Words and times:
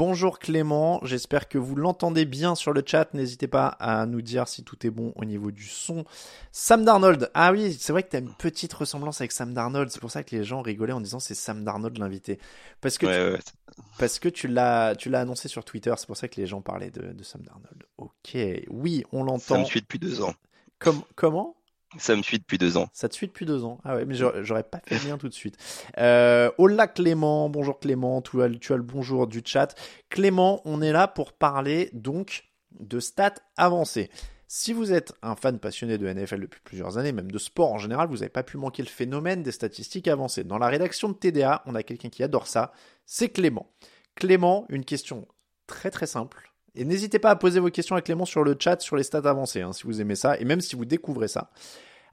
Bonjour 0.00 0.38
Clément, 0.38 0.98
j'espère 1.02 1.46
que 1.46 1.58
vous 1.58 1.76
l'entendez 1.76 2.24
bien 2.24 2.54
sur 2.54 2.72
le 2.72 2.82
chat. 2.86 3.12
N'hésitez 3.12 3.48
pas 3.48 3.66
à 3.66 4.06
nous 4.06 4.22
dire 4.22 4.48
si 4.48 4.64
tout 4.64 4.86
est 4.86 4.90
bon 4.90 5.12
au 5.14 5.26
niveau 5.26 5.50
du 5.50 5.64
son. 5.64 6.06
Sam 6.52 6.86
Darnold, 6.86 7.30
ah 7.34 7.52
oui, 7.52 7.76
c'est 7.78 7.92
vrai 7.92 8.02
que 8.02 8.08
tu 8.08 8.16
as 8.16 8.20
une 8.20 8.32
petite 8.32 8.72
ressemblance 8.72 9.20
avec 9.20 9.30
Sam 9.30 9.52
Darnold. 9.52 9.90
C'est 9.90 10.00
pour 10.00 10.10
ça 10.10 10.22
que 10.22 10.34
les 10.34 10.42
gens 10.42 10.62
rigolaient 10.62 10.94
en 10.94 11.02
disant 11.02 11.20
c'est 11.20 11.34
Sam 11.34 11.64
Darnold 11.64 11.98
l'invité. 11.98 12.38
Parce 12.80 12.96
que 12.96 13.04
Ouais, 13.04 13.14
tu, 13.14 13.32
ouais. 13.34 13.82
parce 13.98 14.18
que 14.18 14.30
tu 14.30 14.48
l'as 14.48 14.96
tu 14.96 15.10
l'as 15.10 15.20
annoncé 15.20 15.48
sur 15.48 15.66
Twitter. 15.66 15.92
C'est 15.98 16.06
pour 16.06 16.16
ça 16.16 16.28
que 16.28 16.40
les 16.40 16.46
gens 16.46 16.62
parlaient 16.62 16.90
de, 16.90 17.12
de 17.12 17.22
Sam 17.22 17.42
Darnold. 17.42 17.82
Ok, 17.98 18.38
oui, 18.70 19.04
on 19.12 19.18
Ça 19.20 19.24
l'entend. 19.26 19.58
me 19.58 19.64
suit 19.66 19.82
depuis 19.82 19.98
deux 19.98 20.22
ans. 20.22 20.32
Comme, 20.78 21.02
comment? 21.14 21.56
Ça 21.98 22.14
me 22.14 22.22
suit 22.22 22.38
depuis 22.38 22.58
deux 22.58 22.76
ans. 22.76 22.88
Ça 22.92 23.08
te 23.08 23.14
suit 23.14 23.26
depuis 23.26 23.46
deux 23.46 23.64
ans. 23.64 23.80
Ah 23.84 23.96
ouais, 23.96 24.04
mais 24.04 24.14
j'aurais 24.14 24.62
pas 24.62 24.80
fait 24.86 25.02
le 25.02 25.10
lien 25.10 25.18
tout 25.18 25.28
de 25.28 25.34
suite. 25.34 25.56
Euh, 25.98 26.50
Clément, 26.94 27.48
bonjour 27.48 27.80
Clément, 27.80 28.22
tu 28.22 28.42
as, 28.42 28.50
tu 28.50 28.72
as 28.72 28.76
le 28.76 28.82
bonjour 28.82 29.26
du 29.26 29.42
chat. 29.44 29.74
Clément, 30.08 30.60
on 30.64 30.82
est 30.82 30.92
là 30.92 31.08
pour 31.08 31.32
parler 31.32 31.90
donc 31.92 32.44
de 32.78 33.00
stats 33.00 33.34
avancées. 33.56 34.10
Si 34.46 34.72
vous 34.72 34.92
êtes 34.92 35.12
un 35.22 35.36
fan 35.36 35.58
passionné 35.58 35.98
de 35.98 36.12
NFL 36.12 36.40
depuis 36.40 36.60
plusieurs 36.62 36.98
années, 36.98 37.12
même 37.12 37.30
de 37.30 37.38
sport 37.38 37.72
en 37.72 37.78
général, 37.78 38.08
vous 38.08 38.16
n'avez 38.16 38.30
pas 38.30 38.42
pu 38.42 38.56
manquer 38.56 38.82
le 38.82 38.88
phénomène 38.88 39.42
des 39.42 39.52
statistiques 39.52 40.08
avancées. 40.08 40.44
Dans 40.44 40.58
la 40.58 40.68
rédaction 40.68 41.08
de 41.08 41.14
TDA, 41.14 41.62
on 41.66 41.74
a 41.74 41.82
quelqu'un 41.82 42.08
qui 42.08 42.22
adore 42.22 42.46
ça, 42.46 42.72
c'est 43.06 43.28
Clément. 43.28 43.70
Clément, 44.16 44.66
une 44.68 44.84
question 44.84 45.26
très 45.66 45.90
très 45.90 46.06
simple. 46.06 46.52
Et 46.74 46.84
n'hésitez 46.84 47.18
pas 47.18 47.30
à 47.30 47.36
poser 47.36 47.60
vos 47.60 47.70
questions 47.70 47.96
à 47.96 48.02
Clément 48.02 48.24
sur 48.24 48.44
le 48.44 48.56
chat 48.58 48.80
sur 48.80 48.96
les 48.96 49.02
stats 49.02 49.28
avancées, 49.28 49.62
hein, 49.62 49.72
si 49.72 49.84
vous 49.84 50.00
aimez 50.00 50.16
ça, 50.16 50.38
et 50.38 50.44
même 50.44 50.60
si 50.60 50.76
vous 50.76 50.84
découvrez 50.84 51.28
ça. 51.28 51.50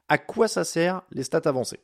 À 0.09 0.17
quoi 0.17 0.47
ça 0.47 0.63
sert 0.63 1.01
les 1.11 1.23
stats 1.23 1.41
avancées? 1.45 1.79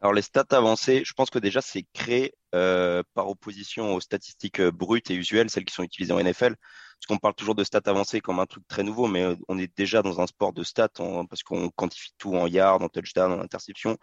Alors 0.00 0.14
les 0.14 0.22
stats 0.22 0.46
avancées, 0.50 1.02
je 1.04 1.12
pense 1.12 1.28
que 1.28 1.38
déjà 1.38 1.60
c'est 1.60 1.84
créé 1.92 2.34
euh, 2.54 3.02
par 3.12 3.28
opposition 3.28 3.94
aux 3.94 4.00
statistiques 4.00 4.60
euh, 4.60 4.70
brutes 4.70 5.10
et 5.10 5.14
usuelles, 5.14 5.50
celles 5.50 5.66
qui 5.66 5.74
sont 5.74 5.82
utilisées 5.82 6.14
en 6.14 6.18
NFL. 6.18 6.56
Parce 6.56 7.06
qu'on 7.06 7.18
parle 7.18 7.34
toujours 7.34 7.54
de 7.54 7.64
stats 7.64 7.82
avancées 7.84 8.20
comme 8.20 8.40
un 8.40 8.46
truc 8.46 8.66
très 8.66 8.82
nouveau, 8.82 9.08
mais 9.08 9.22
euh, 9.22 9.36
on 9.48 9.58
est 9.58 9.70
déjà 9.76 10.00
dans 10.00 10.20
un 10.20 10.26
sport 10.26 10.54
de 10.54 10.62
stats 10.62 10.88
parce 11.28 11.42
qu'on 11.42 11.68
quantifie 11.70 12.14
tout 12.16 12.34
en 12.34 12.46
yards, 12.46 12.80
en 12.80 12.88
touchdown, 12.88 13.30
en 13.32 13.40
interception. 13.40 13.98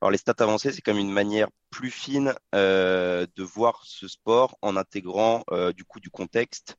Alors 0.00 0.12
les 0.12 0.18
stats 0.18 0.34
avancées, 0.38 0.70
c'est 0.70 0.82
comme 0.82 0.98
une 0.98 1.10
manière 1.10 1.48
plus 1.70 1.90
fine 1.90 2.34
de 2.52 3.42
voir 3.42 3.82
ce 3.84 4.08
sport 4.08 4.56
en 4.62 4.76
intégrant 4.76 5.44
du 5.76 5.84
coup 5.84 6.00
du 6.00 6.10
contexte, 6.10 6.76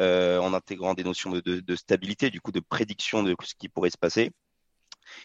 euh, 0.00 0.38
en 0.40 0.54
intégrant 0.54 0.94
des 0.94 1.04
notions 1.04 1.30
de, 1.30 1.40
de- 1.40 1.60
de 1.60 1.76
stabilité, 1.76 2.30
du 2.30 2.40
coup 2.40 2.52
de 2.52 2.60
prédiction 2.60 3.22
de 3.22 3.34
ce 3.42 3.54
qui 3.54 3.68
pourrait 3.68 3.90
se 3.90 3.98
passer. 3.98 4.32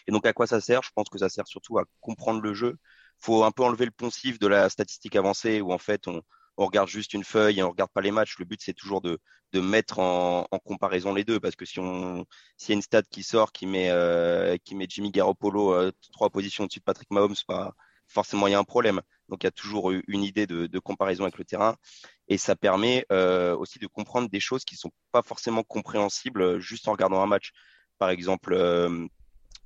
Et 0.06 0.12
donc, 0.12 0.26
à 0.26 0.32
quoi 0.32 0.46
ça 0.46 0.60
sert? 0.60 0.82
Je 0.82 0.90
pense 0.94 1.08
que 1.08 1.18
ça 1.18 1.28
sert 1.28 1.46
surtout 1.46 1.78
à 1.78 1.84
comprendre 2.00 2.40
le 2.40 2.54
jeu. 2.54 2.76
faut 3.18 3.44
un 3.44 3.50
peu 3.50 3.62
enlever 3.62 3.84
le 3.84 3.90
poncif 3.90 4.38
de 4.38 4.46
la 4.46 4.68
statistique 4.70 5.16
avancée 5.16 5.60
où 5.60 5.72
en 5.72 5.78
fait 5.78 6.08
on, 6.08 6.22
on 6.56 6.66
regarde 6.66 6.88
juste 6.88 7.12
une 7.14 7.24
feuille 7.24 7.58
et 7.60 7.62
on 7.62 7.70
regarde 7.70 7.90
pas 7.92 8.00
les 8.00 8.10
matchs. 8.10 8.36
Le 8.38 8.44
but 8.46 8.60
c'est 8.62 8.72
toujours 8.74 9.00
de, 9.02 9.18
de 9.52 9.60
mettre 9.60 9.98
en, 9.98 10.46
en 10.50 10.58
comparaison 10.58 11.12
les 11.14 11.24
deux 11.24 11.38
parce 11.40 11.56
que 11.56 11.64
si 11.66 11.78
on 11.80 12.24
s'il 12.56 12.70
y 12.70 12.74
a 12.74 12.76
une 12.76 12.82
stat 12.82 13.02
qui 13.10 13.22
sort 13.22 13.52
qui 13.52 13.66
met 13.66 13.90
euh, 13.90 14.56
qui 14.64 14.74
met 14.74 14.86
Jimmy 14.88 15.10
Garoppolo 15.10 15.72
euh, 15.74 15.92
trois 16.12 16.30
positions 16.30 16.64
au-dessus 16.64 16.80
de 16.80 16.84
Patrick 16.84 17.10
Mahomes, 17.10 17.34
bah, 17.48 17.74
forcément 18.06 18.46
il 18.46 18.52
y 18.52 18.54
a 18.54 18.58
un 18.58 18.64
problème. 18.64 19.00
Donc 19.28 19.42
il 19.44 19.46
y 19.46 19.48
a 19.48 19.52
toujours 19.52 19.92
une 19.92 20.22
idée 20.24 20.46
de, 20.46 20.66
de 20.66 20.78
comparaison 20.78 21.24
avec 21.24 21.38
le 21.38 21.44
terrain 21.44 21.76
et 22.30 22.38
ça 22.38 22.56
permet 22.56 23.04
euh, 23.12 23.56
aussi 23.56 23.78
de 23.80 23.88
comprendre 23.88 24.30
des 24.30 24.40
choses 24.40 24.64
qui 24.64 24.76
sont 24.76 24.92
pas 25.12 25.22
forcément 25.22 25.64
compréhensibles 25.64 26.42
euh, 26.42 26.60
juste 26.60 26.88
en 26.88 26.92
regardant 26.92 27.20
un 27.22 27.26
match. 27.26 27.50
Par 27.98 28.10
exemple, 28.10 28.54
euh, 28.54 29.06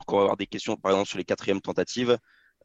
quand 0.07 0.17
on 0.17 0.19
va 0.19 0.23
avoir 0.23 0.37
des 0.39 0.47
questions, 0.47 0.77
par 0.77 0.93
exemple 0.93 1.09
sur 1.09 1.19
les 1.19 1.25
quatrièmes 1.25 1.61
tentatives, 1.61 2.19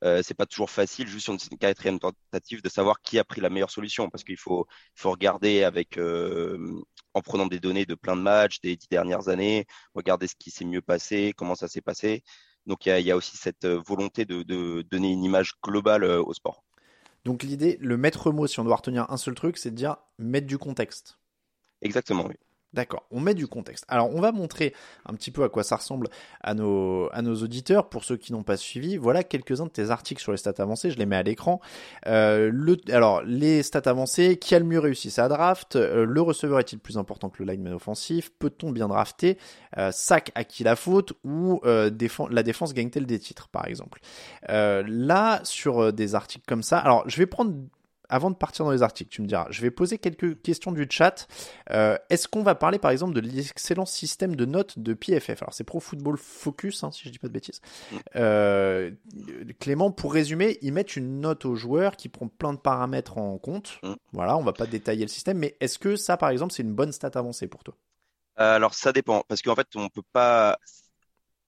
euh, 0.06 0.22
c'est 0.24 0.34
pas 0.34 0.46
toujours 0.46 0.72
facile, 0.72 1.08
juste 1.08 1.26
sur 1.26 1.34
une 1.34 1.58
quatrième 1.58 2.00
tentative, 2.00 2.62
de 2.64 2.70
savoir 2.70 3.02
qui 3.02 3.20
a 3.20 3.26
pris 3.26 3.42
la 3.42 3.50
meilleure 3.50 3.72
solution, 3.72 4.10
parce 4.10 4.24
qu'il 4.24 4.38
faut, 4.38 4.66
faut 4.96 5.12
regarder 5.12 5.64
avec, 5.64 6.00
en 6.00 7.22
prenant 7.22 7.48
des 7.48 7.60
données 7.60 7.86
de 7.86 7.96
plein 7.96 8.16
de 8.16 8.22
matchs 8.22 8.62
des 8.62 8.78
dix 8.78 8.88
dernières 8.90 9.28
années, 9.28 9.66
regarder 9.94 10.28
ce 10.28 10.36
qui 10.40 10.52
s'est 10.52 10.66
mieux 10.66 10.82
passé, 10.82 11.34
comment 11.36 11.56
ça 11.56 11.68
s'est 11.68 11.82
passé. 11.82 12.24
Donc 12.66 12.86
il 12.86 13.02
y 13.02 13.12
a, 13.12 13.18
aussi 13.18 13.36
cette 13.36 13.66
volonté 13.66 14.24
de, 14.26 14.44
donner 14.84 15.12
une 15.12 15.24
image 15.24 15.54
globale 15.62 16.06
au 16.06 16.34
sport. 16.34 16.64
Donc 17.26 17.44
l'idée, 17.44 17.78
le 17.82 17.98
maître 17.98 18.32
mot, 18.32 18.48
si 18.48 18.60
on 18.60 18.64
doit 18.64 18.76
retenir 18.76 19.10
un 19.12 19.18
seul 19.18 19.36
truc, 19.36 19.58
c'est 19.58 19.72
de 19.72 19.76
dire 19.76 19.98
mettre 20.18 20.48
du 20.48 20.58
contexte. 20.58 21.20
Exactement, 21.82 22.26
oui. 22.28 22.36
D'accord, 22.72 23.04
on 23.10 23.20
met 23.20 23.34
du 23.34 23.48
contexte. 23.48 23.84
Alors, 23.88 24.14
on 24.14 24.22
va 24.22 24.32
montrer 24.32 24.76
un 25.08 25.16
petit 25.16 25.32
peu 25.32 25.44
à 25.44 25.50
quoi 25.50 25.64
ça 25.64 25.78
ressemble 25.78 26.08
à 26.42 26.54
nos, 26.54 27.10
auditeurs. 27.42 27.90
Pour 27.90 28.04
ceux 28.04 28.16
qui 28.16 28.32
n'ont 28.32 28.44
pas 28.44 28.58
suivi, 28.58 28.96
voilà 28.98 29.24
quelques-uns 29.24 29.66
de 29.66 29.72
tes 29.72 29.90
articles 29.90 30.22
sur 30.22 30.32
les 30.32 30.38
stats 30.38 30.54
avancées. 30.60 30.92
Je 30.92 30.98
les 30.98 31.08
mets 31.08 31.16
à 31.16 31.24
l'écran. 31.24 31.62
Euh, 32.06 32.52
alors, 32.92 33.24
les 33.24 33.64
stats 33.64 33.90
avancées, 33.90 34.38
qui 34.38 34.54
a 34.54 34.60
le 34.60 34.66
mieux 34.66 34.80
réussi 34.80 35.10
sa 35.10 35.28
draft 35.28 35.78
Euh, 35.78 36.06
Le 36.06 36.22
receveur 36.22 36.60
est-il 36.60 36.78
plus 36.78 37.00
important 37.00 37.30
que 37.30 37.44
le 37.44 37.52
lineman 37.52 37.74
offensif? 37.74 38.32
Peut-on 38.38 38.72
bien 38.72 38.88
drafter? 38.88 39.40
Euh, 39.80 39.92
Sac 39.92 40.32
à 40.36 40.44
qui 40.44 40.64
la 40.64 40.76
faute? 40.76 41.14
Ou 41.24 41.62
défend- 41.92 42.28
la 42.28 42.44
défense 42.44 42.76
gagne-t-elle 42.76 43.08
des 43.08 43.20
titres, 43.20 43.48
par 43.48 43.66
exemple? 43.68 44.00
Là, 44.48 45.42
sur 45.44 45.92
des 45.92 46.14
articles 46.14 46.46
comme 46.48 46.64
ça, 46.64 46.78
alors 46.78 47.04
je 47.10 47.18
vais 47.18 47.26
prendre 47.26 47.54
avant 48.10 48.32
de 48.32 48.36
partir 48.36 48.66
dans 48.66 48.72
les 48.72 48.84
articles, 48.84 49.10
tu 49.10 49.22
me 49.22 49.28
diras, 49.28 49.48
je 49.50 49.62
vais 49.62 49.72
poser 49.72 49.98
quelques 49.98 50.42
questions 50.42 50.72
du 50.72 50.88
chat. 50.90 51.28
Euh, 51.72 51.98
Est-ce 52.10 52.28
qu'on 52.28 52.44
va 52.44 52.56
parler 52.56 52.80
par 52.80 52.92
exemple 52.92 53.14
de 53.14 53.20
l'excellent 53.22 53.86
système 53.86 54.36
de 54.36 54.46
notes 54.46 54.80
de 54.80 54.94
PFF 54.94 55.42
Alors 55.44 55.54
c'est 55.54 55.64
Pro 55.64 55.80
Football 55.80 56.18
Focus, 56.18 56.84
hein, 56.84 56.92
si 56.92 57.04
je 57.06 57.10
dis 57.10 57.20
pas 57.20 57.28
de 57.28 57.34
bêtises. 57.34 57.62
Euh, 58.16 58.92
Clément, 59.60 59.92
pour 59.92 60.14
résumer, 60.14 60.58
ils 60.62 60.74
mettent 60.74 60.96
une 60.96 61.22
note 61.22 61.46
au 61.46 61.56
joueur 61.56 61.96
qui 61.96 62.10
prend 62.10 62.28
plein 62.28 62.54
de 62.54 62.60
paramètres 62.60 63.18
en 63.18 63.38
compte. 63.38 63.80
Mm. 63.84 63.94
Voilà, 64.14 64.38
on 64.38 64.44
va 64.44 64.54
pas 64.54 64.66
détailler 64.66 65.04
le 65.04 65.10
système, 65.10 65.38
mais 65.38 65.56
est-ce 65.60 65.78
que 65.80 65.96
ça 65.96 66.18
par 66.18 66.30
exemple 66.30 66.54
c'est 66.54 66.64
une 66.64 66.74
bonne 66.74 66.92
stat 66.92 67.12
avancée 67.16 67.48
pour 67.48 67.64
toi? 67.64 67.76
Euh, 68.40 68.56
Alors 68.56 68.74
ça 68.74 68.92
dépend, 68.92 69.24
parce 69.28 69.42
qu'en 69.42 69.56
fait 69.56 69.68
on 69.76 69.90
peut 69.90 70.02
pas 70.14 70.58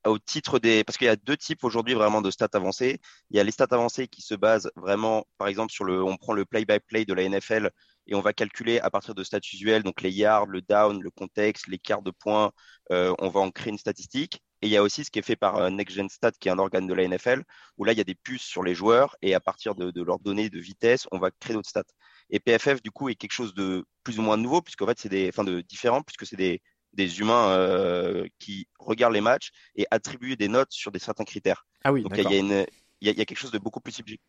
au 0.06 0.19
titre 0.19 0.59
des 0.59 0.84
parce 0.84 0.97
qu'il 0.97 1.06
y 1.06 1.09
a 1.09 1.16
deux 1.16 1.38
types 1.38 1.63
aujourd'hui 1.63 1.94
vraiment 1.94 2.22
de 2.22 2.31
stats 2.31 2.50
avancées. 2.53 3.00
Il 3.29 3.38
y 3.38 3.39
a 3.39 3.44
les 3.44 3.51
stats 3.51 3.67
avancées 3.72 4.07
qui 4.07 4.22
se 4.22 4.35
basent 4.35 4.72
vraiment, 4.75 5.25
par 5.38 5.47
exemple 5.47 5.72
sur 5.72 5.84
le, 5.84 6.03
on 6.03 6.17
prend 6.17 6.34
le 6.34 6.45
play-by-play 6.45 7.06
de 7.06 7.13
la 7.13 7.28
NFL 7.28 7.69
et 8.07 8.15
on 8.15 8.21
va 8.21 8.33
calculer 8.33 8.80
à 8.80 8.89
partir 8.89 9.15
de 9.15 9.24
stats 9.24 9.39
usuels, 9.53 9.83
donc 9.83 10.01
les 10.01 10.12
yards, 10.12 10.48
le 10.48 10.62
down, 10.62 11.01
le 11.01 11.12
contexte, 11.12 11.68
l'écart 11.68 12.01
de 12.01 12.12
points, 12.12 12.51
euh, 12.92 13.13
on 13.19 13.30
va 13.30 13.39
en 13.39 13.51
créer 13.51 13.71
une 13.71 13.77
statistique. 13.77 14.42
Et 14.63 14.68
il 14.68 14.71
y 14.71 14.77
a 14.77 14.83
aussi 14.83 15.03
ce 15.03 15.12
qui 15.12 15.19
est 15.19 15.24
fait 15.24 15.36
par 15.36 15.57
euh, 15.57 15.69
Next 15.69 15.95
Gen 15.95 16.09
Stat, 16.09 16.31
qui 16.39 16.48
est 16.48 16.51
un 16.51 16.59
organe 16.59 16.88
de 16.88 16.94
la 16.94 17.07
NFL, 17.07 17.44
où 17.77 17.83
là 17.83 17.94
il 17.94 17.98
y 17.98 18.01
a 18.01 18.03
des 18.03 18.15
puces 18.15 18.44
sur 18.44 18.63
les 18.63 18.75
joueurs 18.75 19.15
et 19.21 19.33
à 19.33 19.39
partir 19.39 19.75
de, 19.75 19.92
de 19.92 20.03
leurs 20.03 20.19
données 20.19 20.50
de 20.50 20.59
vitesse, 20.59 21.07
on 21.12 21.19
va 21.19 21.31
créer 21.31 21.56
d'autres 21.56 21.69
stats. 21.69 21.83
Et 22.30 22.39
PFF 22.39 22.81
du 22.81 22.92
coup 22.92 23.09
est 23.09 23.15
quelque 23.15 23.33
chose 23.33 23.53
de 23.53 23.86
plus 24.03 24.19
ou 24.19 24.21
moins 24.21 24.38
nouveau 24.38 24.62
puisqu'en 24.62 24.86
fait 24.88 25.00
c'est 25.00 25.09
des, 25.09 25.30
enfin 25.30 25.44
de 25.44 25.62
différent 25.62 26.01
puisque 26.01 26.25
c'est 26.25 26.36
des 26.36 26.62
des 26.93 27.19
humains 27.19 27.49
euh, 27.49 28.27
qui 28.39 28.67
regardent 28.79 29.13
les 29.13 29.21
matchs 29.21 29.51
et 29.75 29.85
attribuent 29.91 30.35
des 30.35 30.47
notes 30.47 30.71
sur 30.71 30.91
des 30.91 30.99
certains 30.99 31.23
critères. 31.23 31.65
Ah 31.83 31.91
oui, 31.91 32.03
Donc 32.03 32.13
il 32.17 32.23
y, 32.23 32.27
a 32.27 32.31
y, 32.31 32.53
a, 32.53 32.65
il 33.01 33.07
y 33.07 33.21
a 33.21 33.25
quelque 33.25 33.38
chose 33.38 33.51
de 33.51 33.59
beaucoup 33.59 33.79
plus 33.79 33.93
subjectif. 33.93 34.25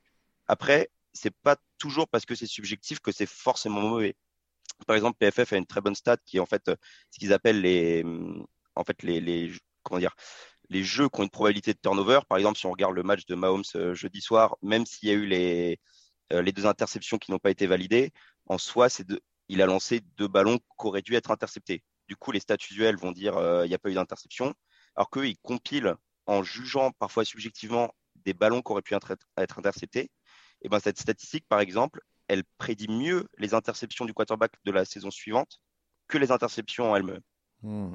Après, 0.46 0.90
c'est 1.12 1.34
pas 1.42 1.56
toujours 1.78 2.08
parce 2.08 2.24
que 2.24 2.34
c'est 2.34 2.46
subjectif 2.46 3.00
que 3.00 3.12
c'est 3.12 3.28
forcément 3.28 3.80
mauvais. 3.80 4.14
Par 4.86 4.96
exemple, 4.96 5.18
PFF 5.18 5.52
a 5.52 5.56
une 5.56 5.66
très 5.66 5.80
bonne 5.80 5.94
stat 5.94 6.16
qui 6.24 6.38
est 6.38 6.40
en 6.40 6.46
fait 6.46 6.68
euh, 6.68 6.76
ce 7.10 7.18
qu'ils 7.18 7.32
appellent 7.32 7.60
les, 7.60 8.04
en 8.74 8.84
fait 8.84 9.02
les, 9.02 9.20
les, 9.20 9.52
comment 9.82 10.00
dire, 10.00 10.14
les 10.68 10.82
jeux 10.82 11.08
qui 11.08 11.20
ont 11.20 11.24
une 11.24 11.30
probabilité 11.30 11.74
de 11.74 11.78
turnover. 11.82 12.20
Par 12.28 12.38
exemple, 12.38 12.58
si 12.58 12.66
on 12.66 12.70
regarde 12.70 12.94
le 12.94 13.02
match 13.02 13.26
de 13.26 13.34
Mahomes 13.34 13.62
euh, 13.74 13.94
jeudi 13.94 14.20
soir, 14.20 14.56
même 14.62 14.86
s'il 14.86 15.08
y 15.08 15.12
a 15.12 15.14
eu 15.14 15.26
les 15.26 15.78
les 16.34 16.52
deux 16.52 16.64
interceptions 16.64 17.18
qui 17.18 17.30
n'ont 17.30 17.38
pas 17.38 17.50
été 17.50 17.66
validées, 17.66 18.10
en 18.46 18.56
soi, 18.56 18.88
c'est 18.88 19.06
il 19.48 19.60
a 19.60 19.66
lancé 19.66 20.00
deux 20.16 20.28
ballons 20.28 20.58
qui 20.58 20.86
auraient 20.86 21.02
dû 21.02 21.14
être 21.14 21.30
interceptés. 21.30 21.82
Du 22.12 22.16
coup, 22.16 22.30
les 22.30 22.40
stats 22.40 22.56
usuels 22.70 22.96
vont 22.96 23.10
dire 23.10 23.38
il 23.64 23.68
n'y 23.68 23.74
a 23.74 23.78
pas 23.78 23.88
eu 23.88 23.94
d'interception, 23.94 24.52
alors 24.96 25.08
qu'eux, 25.08 25.26
ils 25.26 25.38
compilent 25.38 25.94
en 26.26 26.42
jugeant 26.42 26.90
parfois 26.98 27.24
subjectivement 27.24 27.90
des 28.16 28.34
ballons 28.34 28.60
qui 28.60 28.70
auraient 28.70 28.82
pu 28.82 28.94
être, 28.94 29.16
interceptés. 29.56 30.10
Et 30.60 30.68
ben, 30.68 30.78
cette 30.78 31.00
statistique, 31.00 31.46
par 31.48 31.60
exemple, 31.60 32.02
elle 32.28 32.44
prédit 32.58 32.88
mieux 32.88 33.26
les 33.38 33.54
interceptions 33.54 34.04
du 34.04 34.12
quarterback 34.12 34.52
de 34.66 34.72
la 34.72 34.84
saison 34.84 35.10
suivante 35.10 35.62
que 36.06 36.18
les 36.18 36.32
interceptions 36.32 36.90
en 36.90 36.96
elles-mêmes. 36.96 37.22
Hmm, 37.62 37.94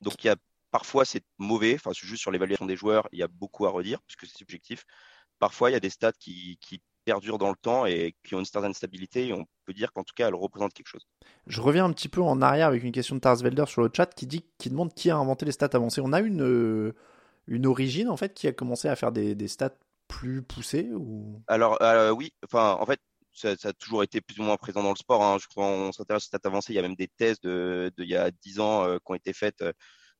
Donc 0.00 0.24
il 0.24 0.28
y 0.28 0.30
a 0.30 0.36
parfois 0.70 1.04
c'est 1.04 1.22
mauvais, 1.36 1.74
enfin 1.74 1.90
juste 1.92 2.22
sur 2.22 2.30
l'évaluation 2.30 2.64
des 2.64 2.76
joueurs, 2.76 3.06
il 3.12 3.18
y 3.18 3.22
a 3.22 3.28
beaucoup 3.28 3.66
à 3.66 3.68
redire 3.70 4.00
puisque 4.06 4.24
c'est 4.24 4.38
subjectif. 4.38 4.86
Parfois 5.38 5.68
il 5.68 5.74
y 5.74 5.76
a 5.76 5.80
des 5.80 5.90
stats 5.90 6.12
qui, 6.12 6.58
perdurent 7.04 7.38
dans 7.38 7.50
le 7.50 7.56
temps 7.56 7.86
et 7.86 8.14
qui 8.24 8.34
ont 8.34 8.38
une 8.38 8.44
certaine 8.44 8.74
stabilité 8.74 9.28
et 9.28 9.32
on 9.32 9.46
peut 9.64 9.72
dire 9.72 9.92
qu'en 9.92 10.02
tout 10.02 10.14
cas 10.14 10.28
elles 10.28 10.34
représentent 10.34 10.72
quelque 10.72 10.88
chose. 10.88 11.06
Je 11.46 11.60
reviens 11.60 11.84
un 11.84 11.92
petit 11.92 12.08
peu 12.08 12.22
en 12.22 12.40
arrière 12.42 12.68
avec 12.68 12.82
une 12.82 12.92
question 12.92 13.14
de 13.14 13.20
Tarsvelder 13.20 13.64
sur 13.66 13.82
le 13.82 13.90
chat 13.94 14.06
qui 14.14 14.26
dit 14.26 14.44
qui 14.58 14.70
demande 14.70 14.94
qui 14.94 15.10
a 15.10 15.16
inventé 15.16 15.46
les 15.46 15.52
stats 15.52 15.70
avancées. 15.72 16.00
On 16.02 16.12
a 16.12 16.20
une 16.20 16.42
euh, 16.42 16.94
une 17.46 17.66
origine 17.66 18.08
en 18.08 18.16
fait 18.16 18.34
qui 18.34 18.46
a 18.46 18.52
commencé 18.52 18.88
à 18.88 18.96
faire 18.96 19.12
des, 19.12 19.48
stats 19.48 19.76
plus 20.08 20.42
poussées 20.42 20.90
ou? 20.94 21.42
Alors 21.48 21.80
euh, 21.82 22.10
oui, 22.10 22.32
enfin 22.44 22.76
en 22.80 22.86
fait 22.86 23.00
ça, 23.32 23.54
a 23.62 23.72
toujours 23.72 24.02
été 24.02 24.20
plus 24.20 24.38
ou 24.40 24.42
moins 24.42 24.56
présent 24.56 24.82
dans 24.82 24.90
le 24.90 24.96
sport. 24.96 25.22
Hein. 25.22 25.38
Quand 25.54 25.62
on 25.62 25.92
s'intéresse 25.92 26.24
aux 26.24 26.26
stats 26.26 26.38
avancées, 26.44 26.72
il 26.72 26.76
y 26.76 26.78
a 26.78 26.82
même 26.82 26.96
des 26.96 27.08
thèses 27.08 27.40
de, 27.40 27.92
il 27.98 28.08
y 28.08 28.16
a 28.16 28.30
10 28.30 28.60
ans 28.60 28.84
euh, 28.84 28.98
qui 28.98 29.12
ont 29.12 29.14
été 29.14 29.32
faites 29.32 29.64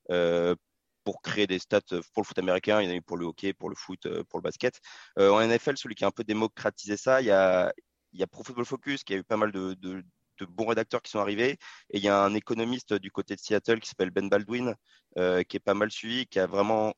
euh, 0.09 0.55
pour 1.03 1.21
créer 1.21 1.47
des 1.47 1.59
stats 1.59 1.81
pour 2.13 2.23
le 2.23 2.23
foot 2.23 2.37
américain. 2.39 2.81
Il 2.81 2.85
y 2.85 2.87
en 2.89 2.91
a 2.91 2.95
eu 2.95 3.01
pour 3.01 3.17
le 3.17 3.25
hockey, 3.25 3.53
pour 3.53 3.69
le 3.69 3.75
foot, 3.75 4.05
euh, 4.05 4.23
pour 4.25 4.39
le 4.39 4.43
basket. 4.43 4.79
en 5.17 5.39
NFL, 5.41 5.77
celui 5.77 5.95
qui 5.95 6.03
a 6.03 6.07
un 6.07 6.11
peu 6.11 6.23
démocratisé 6.23 6.97
ça, 6.97 7.21
il 7.21 7.27
y 7.27 7.31
a, 7.31 7.73
il 8.13 8.19
y 8.19 8.23
a 8.23 8.27
Pro 8.27 8.43
Football 8.43 8.65
Focus 8.65 9.03
qui 9.03 9.13
a 9.13 9.17
eu 9.17 9.23
pas 9.23 9.37
mal 9.37 9.51
de, 9.51 9.73
de, 9.75 10.03
bons 10.49 10.65
rédacteurs 10.65 11.01
qui 11.03 11.11
sont 11.11 11.19
arrivés. 11.19 11.57
Et 11.91 11.97
il 11.99 12.03
y 12.03 12.09
a 12.09 12.23
un 12.23 12.33
économiste 12.33 12.93
du 12.95 13.11
côté 13.11 13.35
de 13.35 13.39
Seattle 13.39 13.79
qui 13.79 13.87
s'appelle 13.89 14.09
Ben 14.09 14.27
Baldwin, 14.27 14.75
qui 15.15 15.57
est 15.57 15.63
pas 15.63 15.75
mal 15.75 15.91
suivi, 15.91 16.25
qui 16.27 16.39
a 16.39 16.47
vraiment 16.47 16.93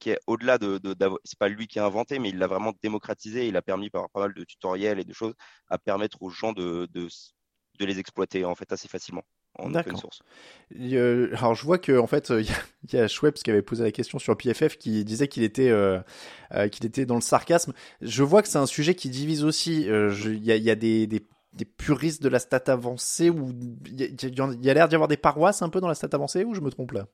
qui 0.00 0.10
est 0.10 0.20
au-delà 0.26 0.58
de, 0.58 0.78
de 0.78 0.94
c'est 1.24 1.38
pas 1.38 1.48
lui 1.48 1.66
qui 1.66 1.78
a 1.78 1.84
inventé, 1.86 2.18
mais 2.18 2.30
il 2.30 2.38
l'a 2.38 2.46
vraiment 2.46 2.72
démocratisé. 2.82 3.48
Il 3.48 3.56
a 3.56 3.62
permis 3.62 3.90
par 3.90 4.10
pas 4.10 4.20
mal 4.20 4.34
de 4.34 4.44
tutoriels 4.44 4.98
et 5.00 5.04
de 5.04 5.12
choses 5.12 5.34
à 5.68 5.78
permettre 5.78 6.22
aux 6.22 6.30
gens 6.30 6.52
de, 6.52 6.86
de, 6.92 7.08
de 7.78 7.84
les 7.86 7.98
exploiter 7.98 8.44
en 8.44 8.54
fait 8.54 8.70
assez 8.72 8.88
facilement. 8.88 9.22
En 9.58 9.72
open 9.74 9.96
source. 9.96 10.22
alors 10.72 11.54
je 11.54 11.64
vois 11.64 11.78
que 11.78 11.96
en 11.96 12.08
fait 12.08 12.30
il 12.88 12.94
y 12.94 12.98
a 12.98 13.06
Schweppes 13.06 13.36
qui 13.36 13.50
avait 13.50 13.62
posé 13.62 13.84
la 13.84 13.92
question 13.92 14.18
sur 14.18 14.36
PFF 14.36 14.76
qui 14.78 15.04
disait 15.04 15.28
qu'il 15.28 15.44
était 15.44 15.70
euh, 15.70 16.00
euh, 16.52 16.68
qu'il 16.68 16.84
était 16.86 17.06
dans 17.06 17.14
le 17.14 17.20
sarcasme. 17.20 17.72
Je 18.00 18.22
vois 18.22 18.42
que 18.42 18.48
c'est 18.48 18.58
un 18.58 18.66
sujet 18.66 18.94
qui 18.94 19.10
divise 19.10 19.44
aussi. 19.44 19.88
Euh, 19.88 20.12
il 20.24 20.44
y, 20.44 20.50
a, 20.50 20.56
y 20.56 20.70
a 20.70 20.74
des, 20.74 21.06
des, 21.06 21.24
des, 21.52 21.64
puristes 21.64 22.22
de 22.22 22.28
la 22.28 22.40
stat 22.40 22.64
avancée 22.66 23.30
où 23.30 23.52
il 23.86 24.64
y 24.64 24.70
a 24.70 24.74
l'air 24.74 24.88
d'y 24.88 24.94
avoir 24.96 25.08
des 25.08 25.16
paroisses 25.16 25.62
un 25.62 25.68
peu 25.68 25.80
dans 25.80 25.88
la 25.88 25.94
stat 25.94 26.08
avancée 26.12 26.44
ou 26.44 26.54
je 26.54 26.60
me 26.60 26.70
trompe 26.70 26.92
là? 26.92 27.06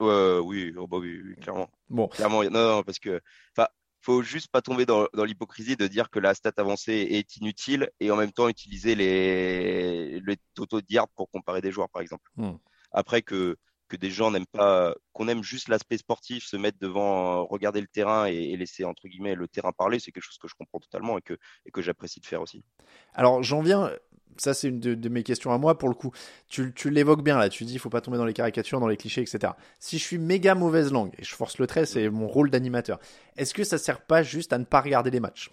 Oui, 0.00 0.72
oh, 0.78 0.86
bah 0.86 0.96
oui, 0.98 1.20
clairement. 1.42 1.68
Bon. 1.90 2.08
Clairement, 2.08 2.42
non, 2.44 2.76
non, 2.76 2.82
parce 2.82 2.98
que, 2.98 3.20
enfin, 3.54 3.68
faut 4.00 4.22
juste 4.22 4.48
pas 4.50 4.62
tomber 4.62 4.86
dans, 4.86 5.06
dans 5.14 5.24
l'hypocrisie 5.24 5.76
de 5.76 5.86
dire 5.86 6.10
que 6.10 6.18
la 6.18 6.34
stat 6.34 6.52
avancée 6.56 7.06
est 7.10 7.36
inutile 7.36 7.90
et 8.00 8.10
en 8.10 8.16
même 8.16 8.32
temps 8.32 8.48
utiliser 8.48 8.94
les, 8.94 10.20
les 10.20 10.36
totaux 10.54 10.80
de 10.80 10.86
pour 11.16 11.30
comparer 11.30 11.60
des 11.60 11.70
joueurs, 11.70 11.90
par 11.90 12.02
exemple. 12.02 12.28
Hmm. 12.36 12.56
Après 12.92 13.22
que, 13.22 13.56
que 13.88 13.96
des 13.96 14.10
gens 14.10 14.30
n'aiment 14.30 14.46
pas, 14.46 14.94
qu'on 15.12 15.28
aime 15.28 15.42
juste 15.42 15.68
l'aspect 15.68 15.98
sportif, 15.98 16.44
se 16.44 16.56
mettre 16.56 16.78
devant, 16.78 17.44
regarder 17.46 17.80
le 17.80 17.86
terrain 17.86 18.26
et, 18.26 18.34
et, 18.34 18.56
laisser 18.56 18.84
entre 18.84 19.06
guillemets 19.08 19.34
le 19.34 19.48
terrain 19.48 19.72
parler, 19.72 19.98
c'est 19.98 20.12
quelque 20.12 20.24
chose 20.24 20.38
que 20.38 20.48
je 20.48 20.54
comprends 20.54 20.80
totalement 20.80 21.18
et 21.18 21.22
que, 21.22 21.36
et 21.66 21.70
que 21.70 21.82
j'apprécie 21.82 22.20
de 22.20 22.26
faire 22.26 22.40
aussi. 22.40 22.64
Alors 23.12 23.42
j'en 23.42 23.60
viens 23.60 23.92
ça 24.36 24.54
c'est 24.54 24.68
une 24.68 24.80
de, 24.80 25.08
mes 25.08 25.22
questions 25.22 25.52
à 25.52 25.58
moi 25.58 25.78
pour 25.78 25.88
le 25.88 25.94
coup. 25.94 26.12
Tu, 26.48 26.72
l'évoques 26.90 27.22
bien 27.22 27.38
là, 27.38 27.48
tu 27.48 27.64
dis 27.64 27.74
il 27.74 27.78
faut 27.78 27.90
pas 27.90 28.00
tomber 28.00 28.18
dans 28.18 28.24
les 28.24 28.32
caricatures, 28.32 28.80
dans 28.80 28.88
les 28.88 28.96
clichés, 28.96 29.22
etc. 29.22 29.54
Si 29.78 29.98
je 29.98 30.04
suis 30.04 30.18
méga 30.18 30.54
mauvaise 30.54 30.92
langue 30.92 31.12
et 31.18 31.24
je 31.24 31.34
force 31.34 31.58
le 31.58 31.66
trait, 31.66 31.86
c'est 31.86 32.08
mon 32.08 32.28
rôle 32.28 32.50
d'animateur. 32.50 32.98
Est-ce 33.36 33.54
que 33.54 33.64
ça 33.64 33.78
sert 33.78 34.04
pas 34.04 34.22
juste 34.22 34.52
à 34.52 34.58
ne 34.58 34.64
pas 34.64 34.80
regarder 34.80 35.10
les 35.10 35.20
matchs? 35.20 35.50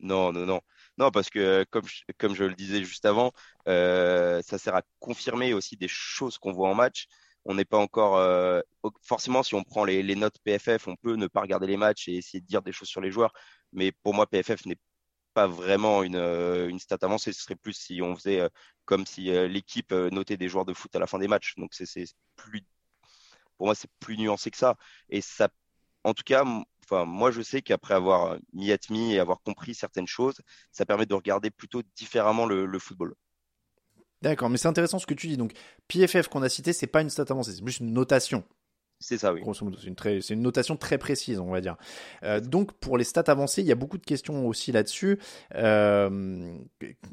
Non, 0.00 0.32
non, 0.32 0.46
non. 0.46 0.60
Non, 0.98 1.10
parce 1.10 1.30
que 1.30 1.64
comme 1.70 1.86
je, 1.86 2.02
comme 2.18 2.34
je 2.34 2.44
le 2.44 2.54
disais 2.54 2.82
juste 2.84 3.04
avant, 3.04 3.32
euh, 3.68 4.40
ça 4.42 4.58
sert 4.58 4.74
à 4.74 4.82
confirmer 5.00 5.54
aussi 5.54 5.76
des 5.76 5.88
choses 5.88 6.38
qu'on 6.38 6.52
voit 6.52 6.68
en 6.68 6.74
match. 6.74 7.06
On 7.44 7.54
n'est 7.54 7.64
pas 7.64 7.78
encore 7.78 8.16
euh, 8.18 8.60
forcément 9.02 9.42
si 9.42 9.54
on 9.54 9.62
prend 9.64 9.84
les, 9.84 10.02
les, 10.02 10.16
notes 10.16 10.36
PFF, 10.44 10.88
on 10.88 10.96
peut 10.96 11.14
ne 11.16 11.26
pas 11.28 11.40
regarder 11.40 11.66
les 11.66 11.76
matchs 11.76 12.08
et 12.08 12.16
essayer 12.16 12.40
de 12.40 12.46
dire 12.46 12.62
des 12.62 12.72
choses 12.72 12.88
sur 12.88 13.00
les 13.00 13.10
joueurs. 13.10 13.32
Mais 13.72 13.92
pour 13.92 14.14
moi, 14.14 14.26
PFF 14.26 14.66
n'est 14.66 14.76
pas 15.38 15.46
vraiment 15.46 16.02
une, 16.02 16.16
euh, 16.16 16.68
une 16.68 16.80
stat 16.80 16.98
avancée. 17.02 17.32
Ce 17.32 17.42
serait 17.42 17.54
plus 17.54 17.74
si 17.74 18.02
on 18.02 18.16
faisait 18.16 18.40
euh, 18.40 18.48
comme 18.86 19.06
si 19.06 19.30
euh, 19.30 19.46
l'équipe 19.46 19.92
notait 19.92 20.36
des 20.36 20.48
joueurs 20.48 20.64
de 20.64 20.74
foot 20.74 20.94
à 20.96 20.98
la 20.98 21.06
fin 21.06 21.20
des 21.20 21.28
matchs. 21.28 21.54
Donc 21.56 21.74
c'est 21.74 21.86
plus, 22.34 22.64
pour 23.56 23.66
moi, 23.66 23.76
c'est 23.76 23.90
plus 24.00 24.18
nuancé 24.18 24.50
que 24.50 24.56
ça. 24.56 24.74
Et 25.10 25.20
ça, 25.20 25.48
en 26.02 26.12
tout 26.12 26.24
cas, 26.24 26.44
enfin, 26.84 27.04
moi, 27.04 27.30
je 27.30 27.40
sais 27.40 27.62
qu'après 27.62 27.94
avoir 27.94 28.36
mis 28.52 28.70
et 29.12 29.20
avoir 29.20 29.40
compris 29.42 29.76
certaines 29.76 30.08
choses, 30.08 30.40
ça 30.72 30.84
permet 30.84 31.06
de 31.06 31.14
regarder 31.14 31.50
plutôt 31.52 31.82
différemment 31.94 32.44
le, 32.44 32.78
football. 32.80 33.14
D'accord, 34.22 34.50
mais 34.50 34.58
c'est 34.58 34.66
intéressant 34.66 34.98
ce 34.98 35.06
que 35.06 35.14
tu 35.14 35.28
dis. 35.28 35.36
Donc, 35.36 35.52
PFF 35.86 36.26
qu'on 36.26 36.42
a 36.42 36.48
cité, 36.48 36.72
c'est 36.72 36.88
pas 36.88 37.02
une 37.02 37.10
stat 37.10 37.26
avancée, 37.30 37.52
c'est 37.52 37.62
plus 37.62 37.78
une 37.78 37.92
notation. 37.92 38.42
C'est 39.00 39.16
ça, 39.16 39.32
oui. 39.32 39.42
C'est 40.20 40.34
une, 40.34 40.42
notation 40.42 40.76
très 40.76 40.98
précise, 40.98 41.38
on 41.38 41.50
va 41.50 41.60
dire. 41.60 41.76
Euh, 42.24 42.40
donc, 42.40 42.72
pour 42.72 42.98
les 42.98 43.04
stats 43.04 43.22
avancées, 43.28 43.62
il 43.62 43.68
y 43.68 43.72
a 43.72 43.76
beaucoup 43.76 43.96
de 43.96 44.04
questions 44.04 44.48
aussi 44.48 44.72
là-dessus. 44.72 45.20
Euh, 45.54 46.58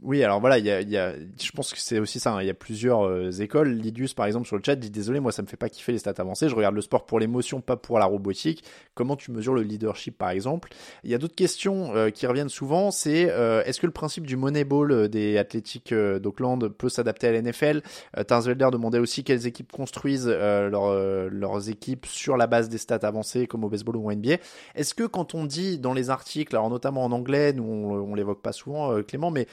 oui, 0.01 0.23
alors 0.23 0.39
voilà, 0.39 0.57
il 0.57 0.65
y 0.65 0.97
a, 0.97 1.13
je 1.15 1.51
pense 1.51 1.71
que 1.71 1.79
c'est 1.79 1.99
aussi 1.99 2.19
ça. 2.19 2.33
Hein. 2.33 2.41
il 2.41 2.47
y 2.47 2.49
a 2.49 2.55
plusieurs 2.55 3.05
euh, 3.05 3.29
écoles. 3.29 3.69
Lidius, 3.69 4.15
par 4.15 4.25
exemple, 4.25 4.47
sur 4.47 4.55
le 4.55 4.63
chat, 4.65 4.75
dit 4.75 4.89
désolé, 4.89 5.19
moi, 5.19 5.31
ça 5.31 5.43
me 5.43 5.47
fait 5.47 5.57
pas 5.57 5.69
kiffer 5.69 5.91
les 5.91 5.99
stats 5.99 6.15
avancées. 6.17 6.49
Je 6.49 6.55
regarde 6.55 6.73
le 6.73 6.81
sport 6.81 7.05
pour 7.05 7.19
l'émotion, 7.19 7.61
pas 7.61 7.77
pour 7.77 7.99
la 7.99 8.05
robotique. 8.05 8.63
Comment 8.95 9.15
tu 9.15 9.31
mesures 9.31 9.53
le 9.53 9.61
leadership, 9.61 10.17
par 10.17 10.31
exemple? 10.31 10.69
Il 11.03 11.11
y 11.11 11.13
a 11.13 11.19
d'autres 11.19 11.35
questions 11.35 11.93
qui 12.11 12.25
reviennent 12.25 12.49
souvent. 12.49 12.89
C'est 12.89 13.23
est-ce 13.65 13.79
que 13.79 13.85
le 13.85 13.93
principe 13.93 14.25
du 14.25 14.37
Moneyball 14.37 15.07
des 15.09 15.37
athlétiques 15.37 15.93
d'Auckland 15.93 16.69
peut 16.69 16.89
s'adapter 16.89 17.27
à 17.27 17.31
la 17.31 17.41
NFL 17.41 17.81
Tarzwelder 18.27 18.69
demandait 18.71 18.99
aussi 18.99 19.23
quelles 19.23 19.45
équipes 19.45 19.71
construisent 19.71 20.27
leur, 20.27 20.95
leurs 21.29 21.69
équipes 21.69 21.74
équipe 21.75 22.05
sur 22.05 22.37
la 22.37 22.47
base 22.47 22.69
des 22.69 22.77
stats 22.77 22.99
avancées 23.03 23.47
comme 23.47 23.63
au 23.63 23.69
baseball 23.69 23.97
ou 23.97 24.09
au 24.09 24.13
NBA. 24.13 24.37
Est-ce 24.75 24.93
que 24.93 25.03
quand 25.03 25.35
on 25.35 25.45
dit 25.45 25.77
dans 25.77 25.93
les 25.93 26.09
articles, 26.09 26.55
alors 26.55 26.69
notamment 26.69 27.03
en 27.03 27.11
anglais, 27.11 27.53
nous 27.53 27.63
on, 27.63 28.11
on 28.11 28.15
l'évoque 28.15 28.41
pas 28.41 28.51
souvent, 28.51 28.91
euh, 28.91 29.03
Clément, 29.03 29.31
mais 29.31 29.47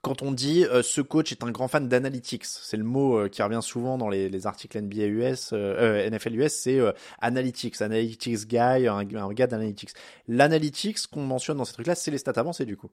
quand 0.00 0.22
on 0.22 0.30
dit 0.30 0.64
euh, 0.64 0.82
ce 0.82 1.00
coach 1.00 1.32
est 1.32 1.42
un 1.42 1.50
grand 1.50 1.68
fan 1.68 1.88
d'analytics, 1.88 2.44
c'est 2.44 2.76
le 2.76 2.84
mot 2.84 3.18
euh, 3.18 3.28
qui 3.28 3.42
revient 3.42 3.60
souvent 3.62 3.98
dans 3.98 4.08
les, 4.08 4.46
articles 4.46 4.80
NBA 4.80 5.06
US, 5.06 5.52
NFL 5.52 6.36
US, 6.36 6.54
c'est 6.54 6.80
analytics, 7.20 7.80
analytics 7.82 8.46
guy, 8.46 8.86
un, 8.86 9.04
gars 9.04 9.46
d'analytics. 9.46 9.90
L'analytics 10.28 11.06
qu'on 11.08 11.22
mentionne 11.22 11.58
dans 11.58 11.64
ces 11.64 11.74
trucs-là, 11.74 11.94
c'est 11.94 12.10
les 12.10 12.18
stats 12.18 12.32
avancées 12.36 12.64
du 12.64 12.76
coup. 12.76 12.90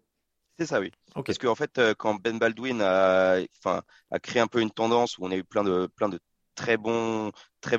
C'est 0.58 0.66
ça, 0.66 0.80
oui. 0.80 0.92
Parce 1.14 1.38
qu'en 1.38 1.56
fait, 1.56 1.80
quand 1.98 2.16
Ben 2.16 2.40
Baldwin 2.40 2.82
a, 2.82 3.40
créé 4.24 4.42
un 4.42 4.48
peu 4.48 4.62
une 4.62 4.72
tendance 4.72 5.18
où 5.18 5.26
on 5.26 5.32
a 5.32 5.36
eu 5.36 5.44
plein 5.44 5.64
de, 5.64 5.88
plein 5.96 6.10
de 6.10 6.20
très 6.56 6.78
bons, 6.78 7.32
très, 7.62 7.78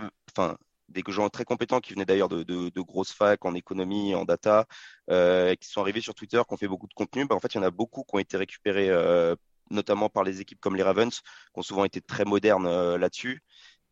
des 0.89 1.03
gens 1.09 1.29
très 1.29 1.45
compétents 1.45 1.81
qui 1.81 1.93
venaient 1.93 2.05
d'ailleurs 2.05 2.29
de, 2.29 2.81
grosses 2.81 3.13
facs 3.13 3.45
en 3.45 3.55
économie, 3.55 4.15
en 4.15 4.25
data, 4.25 4.67
euh, 5.11 5.55
qui 5.55 5.69
sont 5.69 5.81
arrivés 5.81 6.01
sur 6.01 6.15
Twitter, 6.15 6.41
qui 6.47 6.55
ont 6.55 6.57
fait 6.57 6.69
beaucoup 6.69 6.87
de 6.87 6.95
contenu. 6.95 7.27
Bah, 7.27 7.35
en 7.35 7.41
fait, 7.41 7.55
il 7.55 7.57
y 7.57 7.61
en 7.61 7.65
a 7.65 7.71
beaucoup 7.71 8.03
qui 8.03 8.15
ont 8.15 8.19
été 8.19 8.37
récupérés, 8.37 8.91
euh, 8.91 9.35
notamment 9.71 10.09
par 10.09 10.25
les 10.25 10.41
équipes 10.41 10.61
comme 10.61 10.77
les 10.77 10.83
Ravens, 10.83 11.21
qui 11.21 11.59
ont 11.59 11.63
souvent 11.63 11.85
été 11.85 12.01
très 12.01 12.25
modernes 12.25 12.67
euh, 12.67 12.99
là-dessus. 12.99 13.43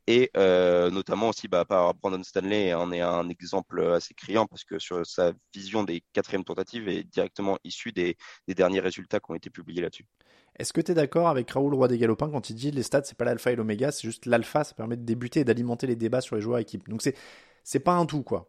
Et 0.07 0.31
notamment 0.93 1.31
aussi 1.31 1.49
bah, 1.49 1.65
par 1.65 1.95
Brandon 1.95 2.23
Stanley 2.23 2.75
en 2.75 2.93
est 2.93 3.01
un 3.01 3.27
exemple 3.31 3.83
assez 3.95 4.13
criant 4.13 4.47
parce 4.47 4.63
que 4.63 4.79
sur 4.79 5.07
sa 5.07 5.33
vision 5.55 5.83
des 5.83 6.03
quatrièmes 6.13 6.45
tentatives 6.45 6.89
est 6.89 7.05
directement 7.05 7.57
issue 7.65 7.91
des 7.93 8.19
derniers 8.49 8.81
résultats 8.81 9.19
qui 9.19 9.31
ont 9.31 9.35
été 9.35 9.49
publiés 9.49 9.81
là-dessus. 9.81 10.07
Est-ce 10.57 10.73
que 10.73 10.81
tu 10.81 10.93
es 10.93 10.95
d'accord 10.95 11.29
avec 11.29 11.51
Raoul 11.51 11.75
Roi 11.75 11.89
des 11.89 11.99
Galopins 11.99 12.31
quand 12.31 12.49
il 12.51 12.55
dit 12.55 12.71
les 12.71 12.83
stats, 12.83 13.03
c'est 13.05 13.17
pas 13.17 13.25
l'alpha 13.25 13.51
et 13.53 13.57
l'oméga, 13.57 13.91
c'est 13.91 14.07
juste 14.07 14.27
l'alpha, 14.27 14.63
ça 14.65 14.75
permet 14.75 14.97
de 14.97 15.03
débuter 15.05 15.41
et 15.41 15.45
d'alimenter 15.45 15.87
les 15.87 15.97
débats 15.97 16.21
sur 16.21 16.37
les 16.37 16.43
joueurs 16.43 16.59
équipes. 16.59 16.89
Donc 16.89 17.03
c'est 17.03 17.17
c'est 17.65 17.81
pas 17.81 17.93
un 17.95 18.07
tout 18.07 18.23
quoi. 18.23 18.49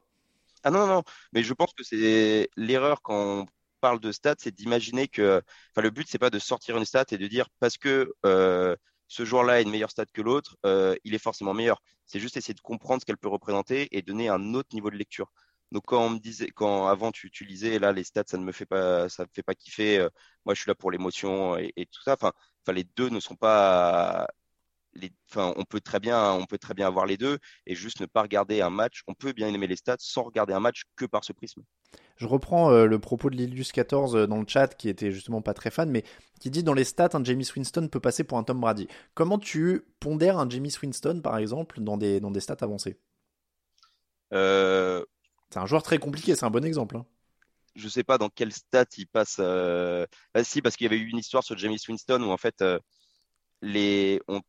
Ah 0.63 0.71
non 0.71 0.87
non, 0.87 1.03
mais 1.33 1.43
je 1.43 1.53
pense 1.53 1.73
que 1.73 1.83
c'est 1.83 2.49
l'erreur 2.57 3.01
quand 3.01 3.41
on 3.43 3.45
parle 3.81 3.99
de 3.99 4.11
stats, 4.11 4.35
c'est 4.39 4.53
d'imaginer 4.55 5.07
que 5.07 5.41
enfin 5.71 5.81
le 5.81 5.91
but 5.91 6.07
c'est 6.09 6.19
pas 6.19 6.29
de 6.31 6.39
sortir 6.39 6.77
une 6.77 6.85
stat 6.85 7.05
et 7.11 7.17
de 7.17 7.27
dire 7.27 7.47
parce 7.59 7.77
que 7.77 8.13
euh, 8.25 8.75
ce 9.07 9.25
joueur-là 9.25 9.53
a 9.53 9.61
une 9.61 9.69
meilleure 9.69 9.91
stat 9.91 10.05
que 10.13 10.21
l'autre, 10.21 10.57
euh, 10.65 10.95
il 11.03 11.13
est 11.15 11.19
forcément 11.19 11.53
meilleur. 11.53 11.81
C'est 12.05 12.19
juste 12.19 12.37
essayer 12.37 12.53
de 12.53 12.61
comprendre 12.61 13.01
ce 13.01 13.05
qu'elle 13.05 13.17
peut 13.17 13.27
représenter 13.29 13.87
et 13.95 14.01
donner 14.01 14.29
un 14.29 14.53
autre 14.53 14.69
niveau 14.73 14.89
de 14.91 14.95
lecture. 14.97 15.31
Donc 15.71 15.83
quand 15.87 16.05
on 16.05 16.09
me 16.11 16.19
disait, 16.19 16.49
quand 16.51 16.87
avant 16.87 17.11
tu, 17.11 17.29
tu 17.31 17.45
lisais 17.45 17.79
là 17.79 17.91
les 17.91 18.03
stats, 18.03 18.23
ça 18.27 18.37
ne 18.37 18.43
me 18.43 18.51
fait 18.51 18.65
pas, 18.65 19.09
ça 19.09 19.23
me 19.23 19.29
fait 19.33 19.43
pas 19.43 19.55
kiffer. 19.55 19.99
Euh, 19.99 20.09
moi, 20.45 20.53
je 20.53 20.61
suis 20.61 20.69
là 20.69 20.75
pour 20.75 20.91
l'émotion 20.91 21.57
et, 21.57 21.87
tout 21.91 22.01
ça. 22.03 22.13
Enfin, 22.13 22.31
enfin, 22.63 22.73
les 22.73 22.83
deux 22.95 23.09
ne 23.09 23.19
sont 23.19 23.35
pas. 23.35 24.27
enfin, 25.29 25.53
on 25.57 25.63
peut 25.65 25.81
très 25.81 25.99
bien, 25.99 26.33
on 26.33 26.45
peut 26.45 26.57
très 26.57 26.73
bien 26.73 26.87
avoir 26.87 27.05
les 27.05 27.17
deux 27.17 27.39
et 27.65 27.75
juste 27.75 27.99
ne 27.99 28.05
pas 28.05 28.21
regarder 28.21 28.61
un 28.61 28.69
match. 28.69 29.03
On 29.07 29.13
peut 29.13 29.33
bien 29.33 29.47
aimer 29.53 29.67
les 29.67 29.75
stats 29.75 29.97
sans 29.99 30.23
regarder 30.23 30.53
un 30.53 30.59
match 30.59 30.83
que 30.95 31.05
par 31.05 31.23
ce 31.23 31.33
prisme. 31.33 31.63
Je 32.17 32.27
reprends 32.27 32.71
euh, 32.71 32.85
le 32.85 32.99
propos 32.99 33.29
de 33.29 33.35
Lilius 33.35 33.71
14 33.71 34.15
euh, 34.15 34.27
dans 34.27 34.37
le 34.39 34.45
chat, 34.47 34.67
qui 34.75 34.87
était 34.87 35.11
justement 35.11 35.41
pas 35.41 35.53
très 35.53 35.71
fan, 35.71 35.89
mais 35.89 36.03
qui 36.39 36.49
dit 36.49 36.63
dans 36.63 36.73
les 36.73 36.85
stats, 36.85 37.09
un 37.13 37.23
Jamie 37.23 37.47
Winston 37.55 37.89
peut 37.89 37.99
passer 37.99 38.23
pour 38.23 38.37
un 38.37 38.43
Tom 38.43 38.61
Brady. 38.61 38.87
Comment 39.13 39.39
tu 39.39 39.83
pondères 39.99 40.39
un 40.39 40.49
Jamie 40.49 40.73
Winston, 40.81 41.19
par 41.21 41.37
exemple, 41.37 41.81
dans 41.81 41.97
des, 41.97 42.19
dans 42.21 42.31
des 42.31 42.39
stats 42.39 42.57
avancées? 42.61 42.97
Euh... 44.33 45.03
C'est 45.55 45.61
un 45.61 45.67
joueur 45.67 45.83
très 45.83 45.99
compliqué, 45.99 46.35
c'est 46.35 46.43
un 46.43 46.49
bon 46.49 46.65
exemple. 46.65 46.97
Hein. 46.97 47.05
Je 47.75 47.87
sais 47.87 48.03
pas 48.03 48.17
dans 48.17 48.27
quel 48.27 48.51
stat 48.51 48.87
il 48.97 49.07
passe. 49.07 49.37
Euh... 49.39 50.05
Bah, 50.33 50.43
si, 50.43 50.61
parce 50.61 50.75
qu'il 50.75 50.83
y 50.83 50.87
avait 50.89 50.97
eu 50.97 51.07
une 51.07 51.17
histoire 51.17 51.45
sur 51.45 51.57
Jamie 51.57 51.77
Winston 51.87 52.21
où 52.23 52.29
en 52.29 52.35
fait, 52.35 52.61
on 52.61 54.41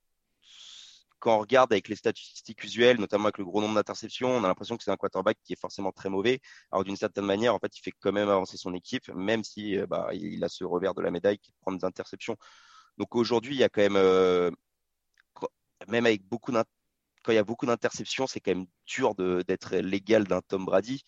quand 1.20 1.36
on 1.36 1.38
regarde 1.38 1.72
avec 1.72 1.86
les 1.86 1.94
statistiques 1.94 2.64
usuelles, 2.64 2.98
notamment 2.98 3.26
avec 3.26 3.38
le 3.38 3.44
gros 3.44 3.60
nombre 3.60 3.76
d'interceptions, 3.76 4.30
on 4.30 4.42
a 4.42 4.48
l'impression 4.48 4.76
que 4.76 4.82
c'est 4.82 4.90
un 4.90 4.96
quarterback 4.96 5.38
qui 5.44 5.52
est 5.52 5.60
forcément 5.60 5.92
très 5.92 6.08
mauvais. 6.08 6.40
Alors 6.72 6.82
d'une 6.82 6.96
certaine 6.96 7.24
manière, 7.24 7.54
en 7.54 7.60
fait, 7.60 7.78
il 7.78 7.82
fait 7.82 7.92
quand 8.00 8.10
même 8.10 8.28
avancer 8.28 8.56
son 8.56 8.74
équipe, 8.74 9.08
même 9.14 9.44
si 9.44 9.78
euh, 9.78 9.86
bah, 9.86 10.08
il 10.12 10.42
a 10.42 10.48
ce 10.48 10.64
revers 10.64 10.94
de 10.94 11.02
la 11.02 11.12
médaille 11.12 11.38
qui 11.38 11.52
prend 11.60 11.70
des 11.70 11.84
interceptions. 11.84 12.36
Donc 12.98 13.14
aujourd'hui, 13.14 13.54
il 13.54 13.58
y 13.58 13.64
a 13.64 13.68
quand 13.68 13.82
même, 13.82 13.94
euh, 13.94 14.50
même 15.86 16.06
avec 16.06 16.24
beaucoup 16.26 16.50
quand 17.26 17.32
il 17.32 17.36
y 17.36 17.38
a 17.38 17.44
beaucoup 17.44 17.66
d'interceptions, 17.66 18.28
c'est 18.28 18.38
quand 18.38 18.54
même 18.54 18.66
dur 18.86 19.16
d'être 19.16 19.74
l'égal 19.76 20.24
d'un 20.24 20.40
Tom 20.42 20.64
Brady. 20.64 21.02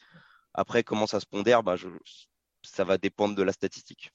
Après, 0.52 0.82
comment 0.82 1.06
ça 1.06 1.20
se 1.20 1.26
pondère, 1.26 1.62
bah, 1.62 1.76
je, 1.76 1.86
ça 2.62 2.82
va 2.82 2.98
dépendre 2.98 3.36
de 3.36 3.42
la 3.44 3.52
statistique. 3.52 4.10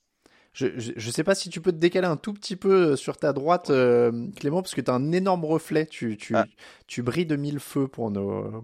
Je, 0.51 0.67
je, 0.77 1.10
sais 1.10 1.24
pas 1.24 1.33
si 1.33 1.50
tu 1.50 1.62
peux 1.62 1.72
te 1.72 1.77
décaler 1.77 2.05
un 2.05 2.15
tout 2.15 2.31
petit 2.31 2.55
peu 2.55 2.91
euh, 2.91 2.95
sur 2.95 3.17
ta 3.17 3.33
droite, 3.33 3.72
euh, 3.72 4.27
Clément, 4.36 4.62
parce 4.62 4.75
que 4.75 4.81
tu 4.81 4.91
as 4.91 4.93
un 4.93 5.12
énorme 5.12 5.45
reflet. 5.45 5.88
Tu, 5.88 6.15
tu, 6.15 6.36
ah. 6.36 6.45
tu 6.86 7.01
brilles 7.01 7.25
de 7.25 7.36
mille 7.36 7.60
feux 7.60 7.88
pour 7.88 8.12
nos, 8.12 8.62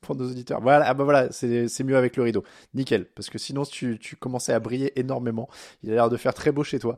pour, 0.00 0.16
nos 0.16 0.30
auditeurs. 0.30 0.62
Voilà, 0.62 0.86
ah 0.88 0.94
bah 0.94 1.04
voilà, 1.04 1.30
c'est 1.32 1.84
mieux 1.84 1.96
avec 1.96 2.16
le 2.16 2.22
rideau. 2.22 2.42
Nickel, 2.72 3.04
parce 3.14 3.28
que 3.28 3.36
sinon 3.36 3.64
tu, 3.64 3.98
tu 3.98 4.16
commençais 4.16 4.54
à 4.54 4.60
briller 4.60 4.98
énormément. 4.98 5.50
Il 5.82 5.90
a 5.90 5.94
l'air 5.94 6.08
de 6.08 6.16
faire 6.16 6.32
très 6.32 6.52
beau 6.52 6.64
chez 6.64 6.78
toi. 6.78 6.96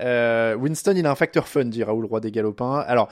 Euh, 0.00 0.54
Winston, 0.54 0.94
il 0.96 1.04
a 1.04 1.10
un 1.10 1.14
facteur 1.14 1.46
fun, 1.46 1.66
dit 1.66 1.84
Raoul 1.84 2.06
Roi 2.06 2.20
des 2.20 2.30
Galopins. 2.30 2.78
Alors, 2.78 3.10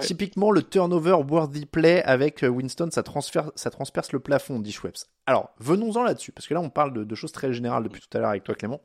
Typiquement, 0.00 0.50
le 0.50 0.62
turnover 0.62 1.18
worthy 1.28 1.66
play 1.66 2.02
avec 2.04 2.42
Winston, 2.48 2.88
ça, 2.92 3.02
transfère, 3.02 3.50
ça 3.56 3.70
transperce 3.70 4.12
le 4.12 4.20
plafond, 4.20 4.60
dit 4.60 4.72
Schweppes. 4.72 4.98
Alors, 5.26 5.50
venons-en 5.58 6.04
là-dessus, 6.04 6.32
parce 6.32 6.46
que 6.46 6.54
là, 6.54 6.60
on 6.60 6.70
parle 6.70 6.92
de, 6.92 7.04
de, 7.04 7.14
choses 7.14 7.32
très 7.32 7.52
générales 7.52 7.82
depuis 7.82 8.00
tout 8.00 8.16
à 8.16 8.20
l'heure 8.20 8.30
avec 8.30 8.44
toi, 8.44 8.54
Clément. 8.54 8.80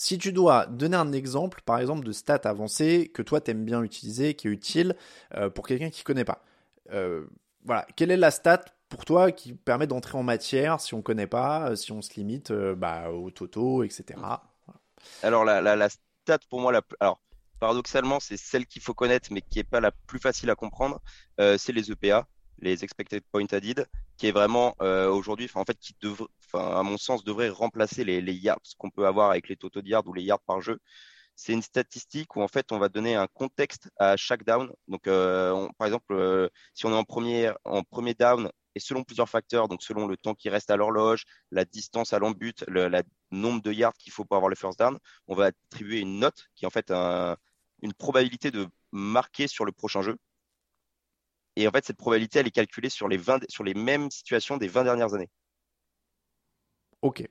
Si 0.00 0.16
tu 0.16 0.32
dois 0.32 0.66
donner 0.66 0.96
un 0.96 1.12
exemple, 1.12 1.60
par 1.64 1.80
exemple, 1.80 2.06
de 2.06 2.12
stats 2.12 2.42
avancées 2.44 3.10
que 3.12 3.20
toi 3.20 3.40
t'aimes 3.40 3.64
bien 3.64 3.82
utiliser, 3.82 4.34
qui 4.34 4.46
est 4.46 4.50
utile 4.52 4.94
euh, 5.34 5.50
pour 5.50 5.66
quelqu'un 5.66 5.90
qui 5.90 6.04
connaît 6.04 6.24
pas. 6.24 6.44
Euh, 6.92 7.26
voilà, 7.64 7.84
quelle 7.96 8.12
est 8.12 8.16
la 8.16 8.30
stat 8.30 8.64
pour 8.88 9.04
toi 9.04 9.32
qui 9.32 9.54
permet 9.54 9.88
d'entrer 9.88 10.16
en 10.16 10.22
matière 10.22 10.80
si 10.80 10.94
on 10.94 11.02
connaît 11.02 11.26
pas, 11.26 11.70
euh, 11.70 11.74
si 11.74 11.90
on 11.90 12.00
se 12.00 12.14
limite 12.14 12.52
bah, 12.52 13.10
au 13.10 13.32
toto, 13.32 13.82
etc. 13.82 14.20
Alors 15.24 15.44
la, 15.44 15.60
la, 15.60 15.88
stat 15.88 16.38
pour 16.48 16.60
moi, 16.60 16.70
la, 16.70 16.82
alors 17.00 17.20
paradoxalement 17.58 18.20
c'est 18.20 18.36
celle 18.36 18.66
qu'il 18.66 18.82
faut 18.82 18.94
connaître 18.94 19.28
mais 19.32 19.42
qui 19.42 19.58
est 19.58 19.64
pas 19.64 19.80
la 19.80 19.92
plus 19.92 20.18
facile 20.18 20.50
à 20.50 20.54
comprendre, 20.54 21.00
c'est 21.38 21.72
les 21.72 21.90
EPA 21.90 22.26
les 22.60 22.84
expected 22.84 23.22
point 23.30 23.46
added, 23.52 23.86
qui 24.16 24.26
est 24.26 24.32
vraiment 24.32 24.74
euh, 24.82 25.08
aujourd'hui, 25.10 25.48
en 25.54 25.64
fait, 25.64 25.78
qui 25.78 25.94
devrait, 26.00 26.26
à 26.54 26.82
mon 26.82 26.96
sens, 26.98 27.24
devrait 27.24 27.48
remplacer 27.48 28.04
les, 28.04 28.20
les 28.20 28.34
yards 28.34 28.60
qu'on 28.78 28.90
peut 28.90 29.06
avoir 29.06 29.30
avec 29.30 29.48
les 29.48 29.56
totaux 29.56 29.82
de 29.82 29.88
yards 29.88 30.06
ou 30.06 30.14
les 30.14 30.22
yards 30.22 30.40
par 30.40 30.60
jeu. 30.60 30.78
C'est 31.36 31.52
une 31.52 31.62
statistique 31.62 32.34
où 32.34 32.42
en 32.42 32.48
fait 32.48 32.72
on 32.72 32.78
va 32.80 32.88
donner 32.88 33.14
un 33.14 33.28
contexte 33.28 33.90
à 33.98 34.16
chaque 34.16 34.44
down. 34.44 34.72
Donc, 34.88 35.06
euh, 35.06 35.68
par 35.78 35.86
exemple, 35.86 36.12
euh, 36.12 36.48
si 36.74 36.84
on 36.86 36.90
est 36.90 36.96
en 36.96 37.04
premier, 37.04 37.52
en 37.64 37.84
premier 37.84 38.14
down 38.14 38.50
et 38.74 38.80
selon 38.80 39.04
plusieurs 39.04 39.28
facteurs, 39.28 39.68
donc 39.68 39.82
selon 39.82 40.08
le 40.08 40.16
temps 40.16 40.34
qui 40.34 40.48
reste 40.48 40.70
à 40.70 40.76
l'horloge, 40.76 41.24
la 41.52 41.64
distance 41.64 42.12
à 42.12 42.18
l'embut, 42.18 42.64
le 42.66 42.90
nombre 43.30 43.62
de 43.62 43.72
yards 43.72 43.94
qu'il 43.98 44.12
faut 44.12 44.24
pour 44.24 44.36
avoir 44.36 44.48
le 44.48 44.56
first 44.56 44.80
down, 44.80 44.98
on 45.28 45.36
va 45.36 45.46
attribuer 45.46 46.00
une 46.00 46.18
note 46.18 46.46
qui 46.56 46.64
est 46.64 46.66
en 46.66 46.70
fait 46.70 46.90
un, 46.90 47.36
une 47.82 47.94
probabilité 47.94 48.50
de 48.50 48.68
marquer 48.92 49.46
sur 49.46 49.64
le 49.64 49.72
prochain 49.72 50.02
jeu. 50.02 50.16
Et 51.56 51.66
en 51.66 51.70
fait, 51.70 51.84
cette 51.84 51.96
probabilité, 51.96 52.38
elle 52.38 52.46
est 52.46 52.52
calculée 52.52 52.90
sur 52.90 53.08
les, 53.08 53.16
20, 53.16 53.50
sur 53.50 53.64
les 53.64 53.74
mêmes 53.74 54.10
situations 54.10 54.56
des 54.56 54.68
20 54.68 54.84
dernières 54.84 55.14
années. 55.14 55.30
Ok. 57.02 57.24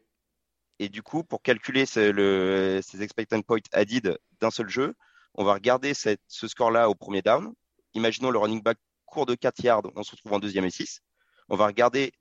Et 0.80 0.90
du 0.90 1.02
coup, 1.02 1.24
pour 1.24 1.42
calculer 1.42 1.86
ce, 1.86 2.12
le, 2.12 2.82
ces 2.84 3.02
expected 3.02 3.44
points 3.44 3.60
added 3.72 4.18
d'un 4.40 4.52
seul 4.52 4.70
jeu, 4.70 4.96
on 5.34 5.44
va 5.44 5.54
regarder 5.54 5.94
cette, 5.94 6.22
ce 6.28 6.48
score-là 6.48 6.90
au 6.90 6.96
premier 6.96 7.22
down. 7.22 7.54
Imaginons 7.94 8.32
le 8.32 8.38
running 8.38 8.62
back 8.62 8.78
court 9.06 9.26
de 9.26 9.36
4 9.36 9.64
yards, 9.64 9.84
on 9.96 10.04
se 10.04 10.12
retrouve 10.12 10.34
en 10.34 10.40
deuxième 10.40 10.66
et 10.66 10.70
6. 10.70 11.02
On 11.50 11.56
va 11.56 11.68
regarder 11.68 12.12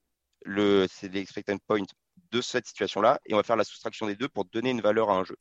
le, 0.45 0.87
les 1.03 1.21
expected 1.21 1.59
points 1.67 1.83
de 2.31 2.41
cette 2.41 2.67
situation-là 2.67 3.21
et 3.27 3.35
on 3.35 3.37
va 3.37 3.43
faire 3.43 3.57
la 3.57 3.65
soustraction 3.65 4.07
des 4.07 4.17
deux 4.17 4.29
pour 4.29 4.45
donner 4.47 4.71
une 4.71 4.81
valeur 4.81 5.11
à 5.11 5.15
un 5.15 5.25
jeu. 5.25 5.37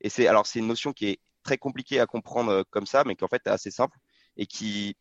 Et 0.00 0.08
c'est 0.08 0.26
alors 0.26 0.46
c'est 0.46 0.58
une 0.58 0.66
notion 0.66 0.92
qui 0.92 1.06
est 1.06 1.20
très 1.44 1.58
compliquée 1.58 2.00
à 2.00 2.06
comprendre 2.06 2.50
euh, 2.50 2.62
comme 2.70 2.86
ça, 2.86 3.04
mais 3.04 3.14
qui 3.14 3.24
en 3.24 3.28
fait 3.28 3.42
est 3.46 3.50
assez 3.50 3.70
simple 3.70 3.96
et 4.36 4.46
qui 4.46 4.96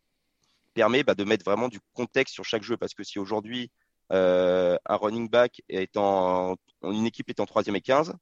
permet 0.75 1.03
bah, 1.03 1.15
de 1.15 1.23
mettre 1.23 1.45
vraiment 1.45 1.69
du 1.69 1.79
contexte 1.93 2.33
sur 2.35 2.45
chaque 2.45 2.63
jeu. 2.63 2.77
Parce 2.77 2.93
que 2.93 3.03
si 3.03 3.19
aujourd'hui, 3.19 3.71
euh, 4.11 4.77
un 4.85 4.95
running 4.95 5.29
back 5.29 5.61
est 5.69 5.97
en, 5.97 6.55
une 6.83 7.05
équipe 7.07 7.29
est 7.29 7.39
en 7.39 7.45
3 7.45 7.63
et 7.67 7.81
15, 7.81 8.13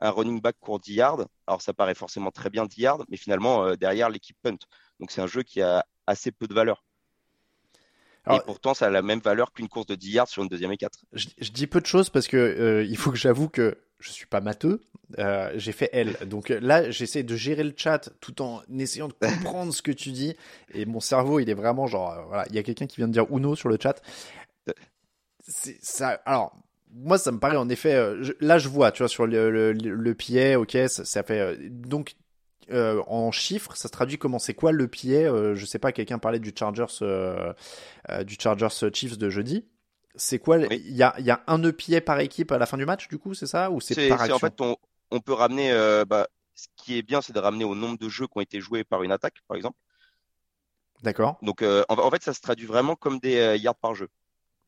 un 0.00 0.10
running 0.10 0.40
back 0.40 0.56
court 0.60 0.80
10 0.80 0.94
yards, 0.94 1.26
alors 1.46 1.62
ça 1.62 1.72
paraît 1.74 1.94
forcément 1.94 2.30
très 2.30 2.50
bien 2.50 2.66
10 2.66 2.80
yards, 2.80 3.04
mais 3.08 3.16
finalement, 3.16 3.64
euh, 3.64 3.76
derrière, 3.76 4.10
l'équipe 4.10 4.36
punt. 4.42 4.58
Donc 5.00 5.10
c'est 5.10 5.20
un 5.20 5.26
jeu 5.26 5.42
qui 5.42 5.60
a 5.62 5.84
assez 6.06 6.30
peu 6.32 6.46
de 6.46 6.54
valeur. 6.54 6.84
Et 8.36 8.40
pourtant, 8.44 8.74
ça 8.74 8.86
a 8.86 8.90
la 8.90 9.02
même 9.02 9.20
valeur 9.20 9.52
qu'une 9.52 9.68
course 9.68 9.86
de 9.86 9.94
10 9.94 10.10
yards 10.10 10.28
sur 10.28 10.42
une 10.42 10.48
deuxième 10.48 10.72
et 10.72 10.76
4. 10.76 10.98
Je, 11.12 11.50
dis 11.50 11.66
peu 11.66 11.80
de 11.80 11.86
choses 11.86 12.10
parce 12.10 12.28
que 12.28 12.36
euh, 12.36 12.84
il 12.84 12.96
faut 12.96 13.10
que 13.10 13.18
j'avoue 13.18 13.48
que 13.48 13.76
je 14.00 14.10
suis 14.10 14.26
pas 14.26 14.40
matheux. 14.40 14.80
Euh, 15.18 15.52
j'ai 15.56 15.72
fait 15.72 15.90
L. 15.92 16.16
Donc 16.26 16.48
là, 16.48 16.90
j'essaie 16.90 17.22
de 17.22 17.36
gérer 17.36 17.64
le 17.64 17.74
chat 17.76 18.10
tout 18.20 18.42
en 18.42 18.62
essayant 18.78 19.08
de 19.08 19.14
comprendre 19.14 19.72
ce 19.72 19.82
que 19.82 19.92
tu 19.92 20.10
dis. 20.10 20.36
Et 20.74 20.86
mon 20.86 21.00
cerveau, 21.00 21.40
il 21.40 21.50
est 21.50 21.54
vraiment 21.54 21.86
genre, 21.86 22.12
euh, 22.12 22.22
voilà, 22.26 22.46
il 22.48 22.54
y 22.54 22.58
a 22.58 22.62
quelqu'un 22.62 22.86
qui 22.86 22.96
vient 22.96 23.08
de 23.08 23.12
dire 23.12 23.26
Uno 23.30 23.54
sur 23.54 23.68
le 23.68 23.78
chat. 23.80 24.00
ça. 25.46 26.20
Alors, 26.24 26.56
moi, 26.92 27.18
ça 27.18 27.32
me 27.32 27.38
paraît 27.38 27.56
en 27.56 27.68
effet. 27.68 27.94
Euh, 27.94 28.32
là, 28.40 28.58
je 28.58 28.68
vois, 28.68 28.92
tu 28.92 29.02
vois, 29.02 29.08
sur 29.08 29.26
le, 29.26 29.72
le, 29.72 30.14
pied, 30.14 30.56
ok, 30.56 30.76
ça, 30.88 31.22
fait. 31.22 31.58
donc, 31.70 32.14
en 32.72 33.30
chiffres, 33.32 33.76
ça 33.76 33.88
se 33.88 33.92
traduit 33.92 34.18
comment? 34.18 34.38
C'est 34.38 34.54
quoi 34.54 34.72
le 34.72 34.88
pied 34.88 35.24
Je 35.54 35.64
sais 35.64 35.78
pas, 35.78 35.92
quelqu'un 35.92 36.18
parlait 36.18 36.38
du 36.38 36.52
Chargers, 36.56 37.02
du 38.24 38.36
Chargers 38.38 38.90
Chiefs 38.92 39.18
de 39.18 39.30
jeudi. 39.30 39.66
C'est 40.16 40.38
quoi 40.38 40.58
Il 40.58 40.96
y, 40.96 41.02
a, 41.02 41.14
y, 41.20 41.30
a, 41.30 41.42
un 41.46 41.62
EPA 41.62 42.00
par 42.00 42.18
équipe 42.20 42.50
à 42.52 42.58
la 42.58 42.66
fin 42.66 42.76
du 42.76 42.84
match, 42.84 43.08
du 43.08 43.18
coup, 43.18 43.34
c'est 43.34 43.46
ça? 43.46 43.70
Ou 43.70 43.80
c'est 43.80 44.08
par 44.08 44.20
action 44.20 44.36
En 44.36 44.38
fait, 44.38 44.60
on, 44.60 44.76
on 45.10 45.20
peut 45.20 45.32
ramener. 45.32 45.70
Euh, 45.72 46.04
bah, 46.04 46.28
ce 46.54 46.66
qui 46.76 46.98
est 46.98 47.02
bien, 47.02 47.20
c'est 47.20 47.32
de 47.32 47.38
ramener 47.38 47.64
au 47.64 47.74
nombre 47.74 47.98
de 47.98 48.08
jeux 48.08 48.26
qui 48.26 48.36
ont 48.36 48.40
été 48.40 48.60
joués 48.60 48.84
par 48.84 49.02
une 49.02 49.12
attaque, 49.12 49.36
par 49.48 49.56
exemple. 49.56 49.78
D'accord. 51.02 51.38
Donc, 51.42 51.62
euh, 51.62 51.84
en, 51.88 52.10
fait, 52.10 52.22
ça 52.22 52.34
se 52.34 52.40
traduit 52.40 52.66
vraiment 52.66 52.96
comme 52.96 53.18
des 53.18 53.38
euh, 53.38 53.56
yards 53.56 53.76
par 53.76 53.94
jeu. 53.94 54.08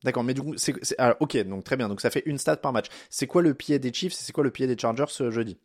D'accord, 0.03 0.23
mais 0.23 0.33
du 0.33 0.41
coup, 0.41 0.55
c'est, 0.57 0.73
ok, 1.19 1.37
donc 1.43 1.63
très 1.63 1.77
bien. 1.77 1.87
Donc, 1.87 2.01
ça 2.01 2.09
fait 2.09 2.23
une 2.25 2.37
stat 2.37 2.57
par 2.57 2.73
match. 2.73 2.87
C'est 3.09 3.27
quoi 3.27 3.41
le 3.41 3.53
pied 3.53 3.79
des 3.79 3.93
Chiefs 3.93 4.13
et 4.13 4.17
c'est 4.17 4.33
quoi 4.33 4.43
le 4.43 4.51
pied 4.51 4.65
des 4.67 4.77
Chargers 4.77 5.05
ce 5.09 5.29
jeudi? 5.29 5.57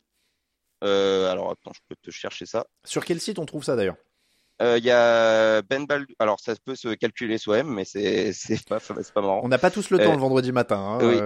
Alors, 0.81 1.51
attends, 1.51 1.71
je 1.73 1.81
peux 1.87 1.95
te 2.01 2.11
chercher 2.11 2.45
ça. 2.45 2.65
Sur 2.85 3.05
quel 3.05 3.19
site 3.19 3.39
on 3.39 3.45
trouve 3.45 3.63
ça 3.63 3.75
d'ailleurs? 3.75 3.97
Euh, 4.61 4.77
il 4.77 4.83
y 4.83 4.91
a 4.91 5.61
Ben 5.61 5.85
Baldwin. 5.85 6.13
Alors, 6.19 6.39
ça 6.39 6.53
peut 6.63 6.75
se 6.75 6.89
calculer 6.89 7.37
soi-même, 7.37 7.73
mais 7.73 7.85
c'est 7.85 8.33
c'est 8.33 8.67
pas 8.67 8.79
c'est 8.79 9.13
pas 9.13 9.21
marrant. 9.21 9.41
On 9.43 9.47
n'a 9.47 9.57
pas 9.57 9.71
tous 9.71 9.89
le 9.89 9.97
temps 9.99 10.11
euh, 10.11 10.15
le 10.15 10.19
vendredi 10.19 10.51
matin. 10.51 10.77
Hein, 10.77 10.99
oui. 11.01 11.17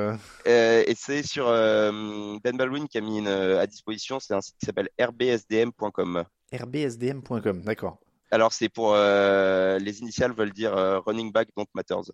Euh. 0.48 0.84
et 0.86 0.94
c'est 0.96 1.24
sur 1.24 1.48
Ben 1.48 2.58
Baldwin 2.58 2.88
qui 2.88 2.98
a 2.98 3.02
mis 3.02 3.28
à 3.28 3.66
disposition. 3.66 4.20
C'est 4.20 4.34
un 4.34 4.42
site 4.42 4.56
qui 4.60 4.66
s'appelle 4.66 4.90
rbsdm.com. 5.00 6.24
rbsdm.com, 6.52 7.62
d'accord. 7.62 8.00
Alors, 8.30 8.54
c'est 8.54 8.70
pour 8.70 8.94
les 8.96 10.00
initiales 10.00 10.34
veulent 10.34 10.54
dire 10.54 10.74
running 11.06 11.32
back 11.32 11.50
don't 11.58 11.68
matters. 11.74 12.12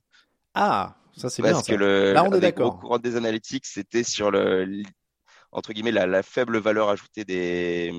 Ah, 0.54 0.96
ça 1.16 1.30
c'est 1.30 1.42
bien. 1.42 1.52
Parce 1.52 1.68
que 1.68 1.76
le, 1.76 2.14
Là, 2.14 2.24
on 2.24 2.32
est 2.34 2.40
d'accord. 2.40 2.76
Au 2.76 2.78
courant 2.78 2.98
des 2.98 3.16
analytics, 3.16 3.66
c'était 3.66 4.04
sur 4.04 4.32
le 4.32 4.84
entre 5.52 5.74
guillemets 5.74 5.92
la, 5.92 6.24
faible 6.24 6.58
valeur 6.58 6.90
ajoutée 6.90 7.26
des 7.26 7.92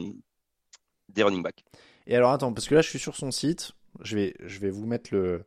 des 1.09 1.23
running 1.23 1.43
backs. 1.43 1.65
Et 2.07 2.17
alors 2.17 2.33
attends, 2.33 2.53
parce 2.53 2.69
que 2.69 2.75
là 2.75 2.83
je 2.83 2.89
suis 2.89 2.99
sur 2.99 3.17
son 3.17 3.31
site, 3.31 3.73
je 4.03 4.17
vais, 4.17 4.35
je 4.45 4.59
vais 4.61 4.71
vous 4.71 4.87
mettre 4.87 5.13
le, 5.13 5.45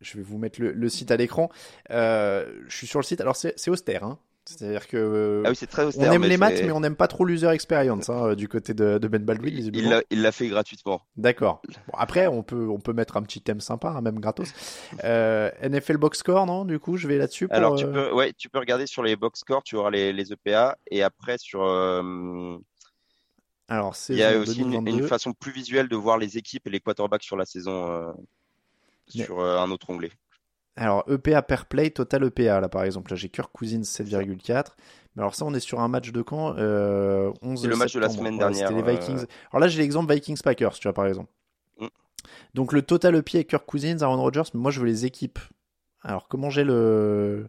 je 0.00 0.16
vais 0.16 0.22
vous 0.22 0.38
mettre 0.38 0.60
le, 0.60 0.88
site 0.88 1.10
à 1.10 1.16
l'écran. 1.16 1.50
Euh, 1.90 2.62
je 2.68 2.76
suis 2.76 2.86
sur 2.86 3.00
le 3.00 3.04
site, 3.04 3.20
alors 3.20 3.36
c'est 3.36 3.68
austère, 3.68 4.04
hein. 4.04 4.18
C'est-à-dire 4.46 4.86
que 4.86 5.42
ah 5.44 5.50
oui, 5.50 5.56
très 5.66 5.84
austère, 5.84 6.10
on 6.10 6.12
aime 6.12 6.24
les 6.24 6.36
maths, 6.36 6.60
mais 6.62 6.72
on 6.72 6.80
n'aime 6.80 6.96
pas 6.96 7.08
trop 7.08 7.24
l'user 7.24 7.48
experience 7.48 8.10
hein, 8.10 8.34
du 8.34 8.46
côté 8.48 8.74
de, 8.74 8.98
de 8.98 9.08
Ben 9.08 9.24
Baldwin. 9.24 9.70
Il 10.10 10.22
l'a 10.22 10.32
fait 10.32 10.48
gratuitement. 10.48 11.02
D'accord. 11.16 11.62
Bon, 11.68 11.94
après, 11.98 12.26
on 12.26 12.42
peut 12.42 12.68
on 12.68 12.78
peut 12.78 12.92
mettre 12.92 13.16
un 13.16 13.22
petit 13.22 13.40
thème 13.40 13.60
sympa, 13.60 13.88
hein, 13.88 14.00
même 14.02 14.20
gratos. 14.20 14.52
Euh, 15.04 15.50
NFL 15.62 15.96
box 15.96 16.18
score, 16.18 16.46
non 16.46 16.64
Du 16.64 16.78
coup, 16.78 16.96
je 16.96 17.08
vais 17.08 17.16
là-dessus. 17.16 17.48
Alors 17.50 17.76
tu 17.76 17.86
euh, 17.86 17.92
peux 17.92 18.12
ouais, 18.12 18.32
tu 18.34 18.48
peux 18.48 18.58
regarder 18.58 18.86
sur 18.86 19.02
les 19.02 19.16
box 19.16 19.40
score, 19.40 19.62
tu 19.62 19.76
auras 19.76 19.90
les, 19.90 20.12
les 20.12 20.32
EPA 20.32 20.76
et 20.90 21.02
après 21.02 21.38
sur 21.38 21.62
Alors, 23.68 23.96
Il 24.08 24.16
y 24.16 24.22
a 24.22 24.36
aussi 24.38 24.60
une, 24.60 24.72
2022. 24.72 25.02
une 25.02 25.08
façon 25.08 25.32
plus 25.32 25.52
visuelle 25.52 25.88
de 25.88 25.96
voir 25.96 26.18
les 26.18 26.36
équipes 26.36 26.66
et 26.66 26.70
les 26.70 26.80
quarterbacks 26.80 27.22
sur 27.22 27.36
la 27.36 27.46
saison 27.46 27.90
euh, 27.90 28.12
sur 29.08 29.40
euh, 29.40 29.58
un 29.58 29.70
autre 29.70 29.90
onglet. 29.90 30.10
Alors, 30.76 31.04
EPA 31.08 31.42
per 31.42 31.66
play, 31.68 31.90
total 31.90 32.24
EPA, 32.24 32.60
là, 32.60 32.68
par 32.68 32.82
exemple. 32.84 33.10
Là, 33.12 33.16
j'ai 33.16 33.28
Kirk 33.28 33.50
Cousins 33.52 33.82
7,4. 33.82 34.64
Mais 35.14 35.22
alors, 35.22 35.34
ça, 35.34 35.44
on 35.44 35.54
est 35.54 35.60
sur 35.60 35.80
un 35.80 35.88
match 35.88 36.10
de 36.10 36.22
camp 36.22 36.54
euh, 36.58 37.32
11 37.42 37.62
C'est 37.62 37.68
le 37.68 37.76
match 37.76 37.94
de 37.94 38.00
la 38.00 38.08
semaine 38.08 38.36
dernière, 38.36 38.68
C'était 38.68 38.82
les 38.82 38.88
euh, 38.88 38.98
Vikings. 38.98 39.26
Alors 39.52 39.60
là, 39.60 39.68
j'ai 39.68 39.80
l'exemple 39.80 40.12
Vikings-Packers, 40.12 40.74
tu 40.74 40.82
vois, 40.88 40.92
par 40.92 41.06
exemple. 41.06 41.30
Mm. 41.78 41.86
Donc, 42.54 42.72
le 42.72 42.82
total 42.82 43.14
EPA 43.16 43.44
Kirk 43.44 43.64
Cousins, 43.66 43.98
Aaron 44.00 44.20
Rodgers, 44.20 44.42
mais 44.54 44.60
moi, 44.60 44.70
je 44.72 44.80
veux 44.80 44.86
les 44.86 45.06
équipes. 45.06 45.38
Alors, 46.02 46.26
comment 46.26 46.50
j'ai 46.50 46.64
le. 46.64 47.46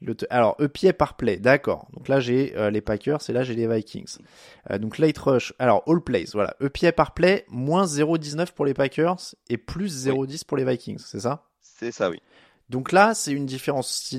le 0.00 0.14
t- 0.16 0.26
Alors, 0.28 0.56
EPA 0.60 0.92
par 0.92 1.16
play, 1.16 1.36
d'accord. 1.36 1.86
Donc 1.92 2.08
là, 2.08 2.18
j'ai 2.18 2.56
euh, 2.56 2.70
les 2.70 2.80
Packers 2.80 3.20
et 3.28 3.32
là, 3.32 3.44
j'ai 3.44 3.54
les 3.54 3.68
Vikings. 3.68 4.18
Euh, 4.72 4.78
donc, 4.78 4.98
late 4.98 5.16
rush. 5.18 5.54
Alors, 5.60 5.84
all 5.86 6.00
plays, 6.00 6.26
voilà. 6.32 6.56
EPA 6.60 6.90
par 6.90 7.14
play, 7.14 7.44
moins 7.48 7.84
0,19 7.86 8.52
pour 8.52 8.64
les 8.64 8.74
Packers 8.74 9.36
et 9.48 9.56
plus 9.58 10.08
0,10 10.08 10.44
pour 10.44 10.56
les 10.56 10.64
Vikings, 10.64 10.98
c'est 10.98 11.20
ça? 11.20 11.44
C'est 11.62 11.92
ça, 11.92 12.10
oui. 12.10 12.20
Donc 12.70 12.92
là, 12.92 13.14
c'est 13.14 13.32
une 13.32 13.46
différence. 13.46 14.14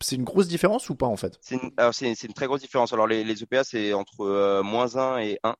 C'est 0.00 0.16
une 0.16 0.24
grosse 0.24 0.48
différence 0.48 0.88
ou 0.88 0.94
pas 0.94 1.06
en 1.06 1.16
fait? 1.16 1.38
C'est 1.40 1.56
une, 1.56 2.32
très 2.34 2.46
grosse 2.46 2.60
différence. 2.60 2.92
Alors, 2.92 3.06
les, 3.06 3.24
les 3.24 3.42
EPA, 3.42 3.64
c'est 3.64 3.92
entre 3.92 4.20
euh, 4.20 4.62
moins 4.62 4.96
1 4.96 5.18
et 5.18 5.38
1, 5.42 5.56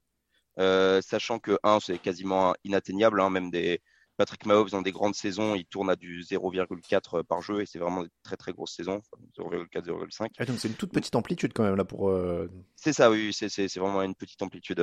euh, 0.61 1.03
sachant 1.03 1.39
que 1.39 1.59
1, 1.65 1.81
c'est 1.81 1.99
quasiment 1.99 2.55
inatteignable. 2.65 3.21
hein, 3.21 3.31
même 3.31 3.51
des 3.51 3.81
Patrick 4.17 4.47
Mahomes, 4.47 4.69
dans 4.69 4.83
des 4.83 4.93
grandes 4.93 5.17
saisons, 5.17 5.57
il 5.57 5.65
tourne 5.65 5.91
à 5.91 5.97
du 5.97 6.23
0,4 6.23 7.25
par 7.25 7.43
jeu 7.43 7.63
et 7.63 7.67
c'est 7.67 7.81
vraiment 7.81 8.05
des 8.05 8.11
très 8.23 8.37
très 8.37 8.53
grosses 8.53 8.77
saisons, 8.77 9.01
enfin, 9.01 9.23
0,4, 9.37 9.85
0,5. 9.85 10.29
Ah, 10.39 10.45
Donc 10.45 10.61
c'est 10.61 10.69
une 10.69 10.75
toute 10.75 10.93
petite 10.93 11.17
amplitude 11.17 11.53
quand 11.53 11.65
même 11.65 11.77
là 11.77 11.85
pour. 11.85 12.11
euh, 12.11 12.49
C'est 12.77 12.93
ça, 12.93 13.11
oui, 13.11 13.33
c'est, 13.33 13.79
vraiment 13.79 14.03
une 14.03 14.15
petite 14.15 14.43
amplitude. 14.43 14.81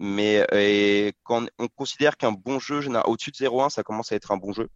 Mais 0.00 0.44
et 0.50 1.12
quand 1.22 1.46
on 1.58 1.68
considère 1.68 2.16
qu'un 2.16 2.32
bon 2.32 2.58
jeu, 2.58 2.80
au-dessus 3.04 3.30
de 3.30 3.36
0,1, 3.36 3.70
ça 3.70 3.84
commence 3.84 4.10
à 4.10 4.16
être 4.16 4.32
un 4.32 4.36
bon 4.36 4.52
jeu. 4.52 4.68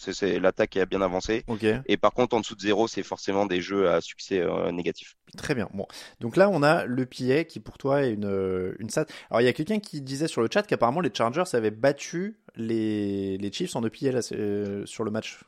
C'est, 0.00 0.38
l'attaque 0.38 0.70
qui 0.70 0.80
a 0.80 0.86
bien 0.86 1.02
avancé. 1.02 1.44
Et 1.86 1.96
par 1.96 2.12
contre, 2.12 2.34
en 2.34 2.40
dessous 2.40 2.54
de 2.54 2.60
0, 2.60 2.88
c'est 2.88 3.02
forcément 3.02 3.46
des 3.46 3.60
jeux 3.60 3.90
à 3.90 4.00
succès 4.00 4.40
euh, 4.40 4.72
négatif. 4.72 5.16
très 5.36 5.54
bien. 5.54 5.68
Bon, 5.74 5.86
donc 6.20 6.36
là 6.36 6.48
on 6.50 6.62
a 6.62 6.86
le 6.86 7.06
PA 7.06 7.44
qui 7.44 7.60
pour 7.60 7.78
toi 7.78 8.02
est 8.02 8.12
une 8.12 8.24
euh, 8.24 8.74
une 8.78 8.90
stat. 8.90 9.06
Alors 9.30 9.40
il 9.40 9.44
y 9.44 9.48
a 9.48 9.52
quelqu'un 9.52 9.78
qui 9.78 10.00
disait 10.00 10.28
sur 10.28 10.40
le 10.40 10.48
chat 10.52 10.62
qu'apparemment 10.62 11.00
les 11.00 11.10
Chargers 11.12 11.44
avaient 11.52 11.70
battu 11.70 12.40
les 12.56 13.36
les 13.38 13.52
Chiefs 13.52 13.76
en 13.76 13.80
là, 13.80 14.22
c'est, 14.22 14.36
euh, 14.36 14.86
sur 14.86 15.04
le 15.04 15.10
match. 15.10 15.40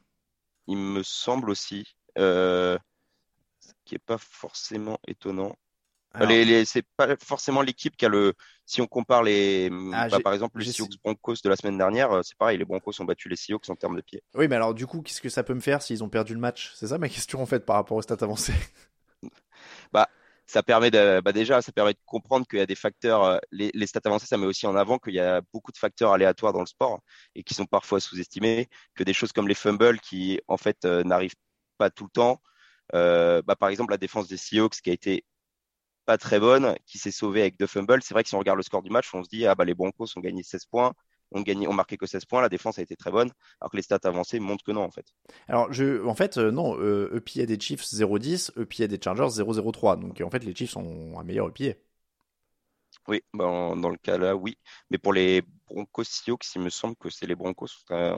Il 0.66 0.76
me 0.76 1.02
semble 1.02 1.50
aussi, 1.50 1.97
euh, 2.18 2.78
ce 3.61 3.73
qui 3.85 3.94
est 3.94 4.04
pas 4.04 4.18
forcément 4.18 4.99
étonnant. 5.09 5.56
Alors, 6.14 6.28
Les, 6.28 6.45
les- 6.45 6.64
c'est 6.64 6.85
pas 6.97 7.16
forcément 7.23 7.62
l'équipe 7.62 7.97
qui 7.97 8.04
a 8.04 8.09
le. 8.09 8.35
Si 8.66 8.81
on 8.81 8.87
compare 8.87 9.23
les, 9.23 9.71
Ah, 9.92 10.09
bah, 10.09 10.21
par 10.21 10.33
exemple, 10.33 10.59
les 10.59 10.73
Seahawks 10.73 10.99
Broncos 11.02 11.37
de 11.42 11.49
la 11.49 11.57
semaine 11.57 11.78
dernière, 11.78 12.12
euh, 12.12 12.23
c'est 12.23 12.37
pareil, 12.37 12.59
les 12.59 12.64
Broncos 12.64 13.00
ont 13.00 13.04
battu 13.04 13.28
les 13.28 13.37
Seahawks 13.37 13.69
en 13.69 13.75
termes 13.75 13.97
de 13.97 14.02
pieds. 14.02 14.23
Oui, 14.35 14.49
mais 14.49 14.57
alors 14.57 14.75
du 14.75 14.87
coup, 14.87 15.02
qu'est-ce 15.02 15.21
que 15.21 15.28
ça 15.28 15.42
peut 15.42 15.54
me 15.54 15.61
faire 15.61 15.83
s'ils 15.83 16.04
ont 16.04 16.09
perdu 16.09 16.35
le 16.35 16.40
match? 16.40 16.73
C'est 16.75 16.88
ça 16.88 16.99
ma 16.99 17.09
question 17.09 17.42
en 17.42 17.47
fait 17.47 17.64
par 17.66 17.76
rapport 17.76 17.97
aux 17.97 18.02
stats 18.02 18.16
avancées. 18.21 18.54
Ça 20.47 20.62
permet 20.62 20.90
de, 20.90 21.21
bah 21.21 21.33
déjà, 21.33 21.62
ça 21.62 21.73
permet 21.73 21.92
de 21.95 21.99
comprendre 22.04 22.47
qu'il 22.47 22.59
y 22.59 22.62
a 22.62 22.66
des 22.66 22.75
facteurs, 22.75 23.23
euh, 23.25 23.38
les, 23.52 23.71
les 23.73 23.87
stats 23.87 24.00
avancées, 24.04 24.26
ça 24.26 24.37
met 24.37 24.45
aussi 24.47 24.66
en 24.66 24.76
avant 24.76 24.99
qu'il 24.99 25.14
y 25.14 25.21
a 25.21 25.40
beaucoup 25.52 25.73
de 25.73 25.78
facteurs 25.78 26.12
aléatoires 26.12 26.52
dans 26.52 26.61
le 26.61 26.66
sport 26.66 27.00
et 27.35 27.42
qui 27.42 27.54
sont 27.54 27.64
parfois 27.64 28.00
sous-estimés, 28.00 28.69
que 28.95 29.04
des 29.04 29.14
choses 29.14 29.33
comme 29.33 29.49
les 29.49 29.54
fumbles 29.54 30.00
qui, 30.00 30.40
en 30.49 30.57
fait, 30.59 30.85
euh, 30.85 31.04
n'arrivent 31.04 31.37
pas 31.78 31.90
tout 31.90 32.04
le 32.04 32.11
temps. 32.11 32.42
Euh, 32.95 33.40
bah, 33.47 33.57
par 33.57 33.69
exemple, 33.71 33.92
la 33.92 33.99
défense 33.99 34.28
des 34.28 34.37
Seahawks 34.37 34.81
qui 34.83 34.90
a 34.90 34.92
été 34.92 35.25
pas 36.04 36.18
très 36.18 36.40
bonne, 36.40 36.75
qui 36.87 36.99
s'est 36.99 37.11
sauvée 37.12 37.42
avec 37.42 37.59
deux 37.59 37.66
fumbles. 37.66 38.02
C'est 38.02 38.14
vrai 38.14 38.23
que 38.23 38.28
si 38.28 38.35
on 38.35 38.38
regarde 38.38 38.56
le 38.59 38.62
score 38.62 38.82
du 38.82 38.90
match, 38.90 39.12
on 39.14 39.23
se 39.23 39.28
dit, 39.28 39.47
ah 39.47 39.54
bah 39.54 39.64
les 39.64 39.75
Broncos 39.75 40.06
ont 40.16 40.21
gagné 40.21 40.42
16 40.42 40.66
points, 40.66 40.92
ont 41.32 41.40
gagné, 41.42 41.66
ont 41.68 41.73
marqué 41.73 41.97
que 41.97 42.06
16 42.06 42.25
points, 42.25 42.42
la 42.42 42.49
défense 42.49 42.78
a 42.78 42.82
été 42.82 42.97
très 42.97 43.11
bonne, 43.11 43.30
alors 43.61 43.71
que 43.71 43.76
les 43.76 43.82
stats 43.82 44.00
avancées 44.04 44.40
montrent 44.40 44.64
que 44.64 44.73
non, 44.73 44.82
en 44.82 44.90
fait. 44.90 45.06
Alors 45.49 45.73
je, 45.73 46.04
en 46.06 46.14
fait, 46.14 46.38
euh, 46.38 46.50
non, 46.50 46.76
euh, 46.78 47.11
EPA 47.16 47.47
des 47.47 47.59
Chiefs 47.61 47.85
0,10, 47.87 48.52
EPA 48.56 48.87
des 48.88 48.99
Chargers 49.02 49.30
0,03. 49.30 49.97
Donc 49.97 50.21
en 50.21 50.30
fait 50.30 50.44
les 50.44 50.54
Chiefs 50.54 50.76
ont 50.76 51.18
un 51.18 51.25
meilleur 51.25 51.49
EPA. 51.49 51.75
Oui, 53.09 53.23
bah, 53.35 53.47
en- 53.47 53.76
dans 53.76 53.88
le 53.90 53.97
cas 53.97 54.18
là, 54.18 54.37
oui. 54.37 54.59
Mais 54.90 54.99
pour 54.99 55.12
les 55.12 55.42
Broncos 55.66 56.04
Seahawks, 56.04 56.46
il 56.55 56.62
me 56.62 56.70
semble 56.70 56.96
que 56.96 57.11
c'est 57.11 57.27
les 57.27 57.35
Broncos. 57.35 57.68
euh, 57.90 58.14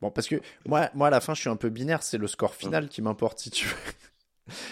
Bon, 0.00 0.10
parce 0.10 0.26
que 0.28 0.40
moi, 0.66 0.90
moi, 0.94 1.06
à 1.06 1.10
la 1.10 1.20
fin, 1.20 1.34
je 1.34 1.40
suis 1.40 1.48
un 1.48 1.56
peu 1.56 1.68
binaire, 1.70 2.02
c'est 2.02 2.18
le 2.18 2.26
score 2.26 2.54
final 2.54 2.88
qui 2.88 3.02
m'importe, 3.02 3.38
si 3.38 3.50
tu 3.50 3.66
veux. 3.68 3.74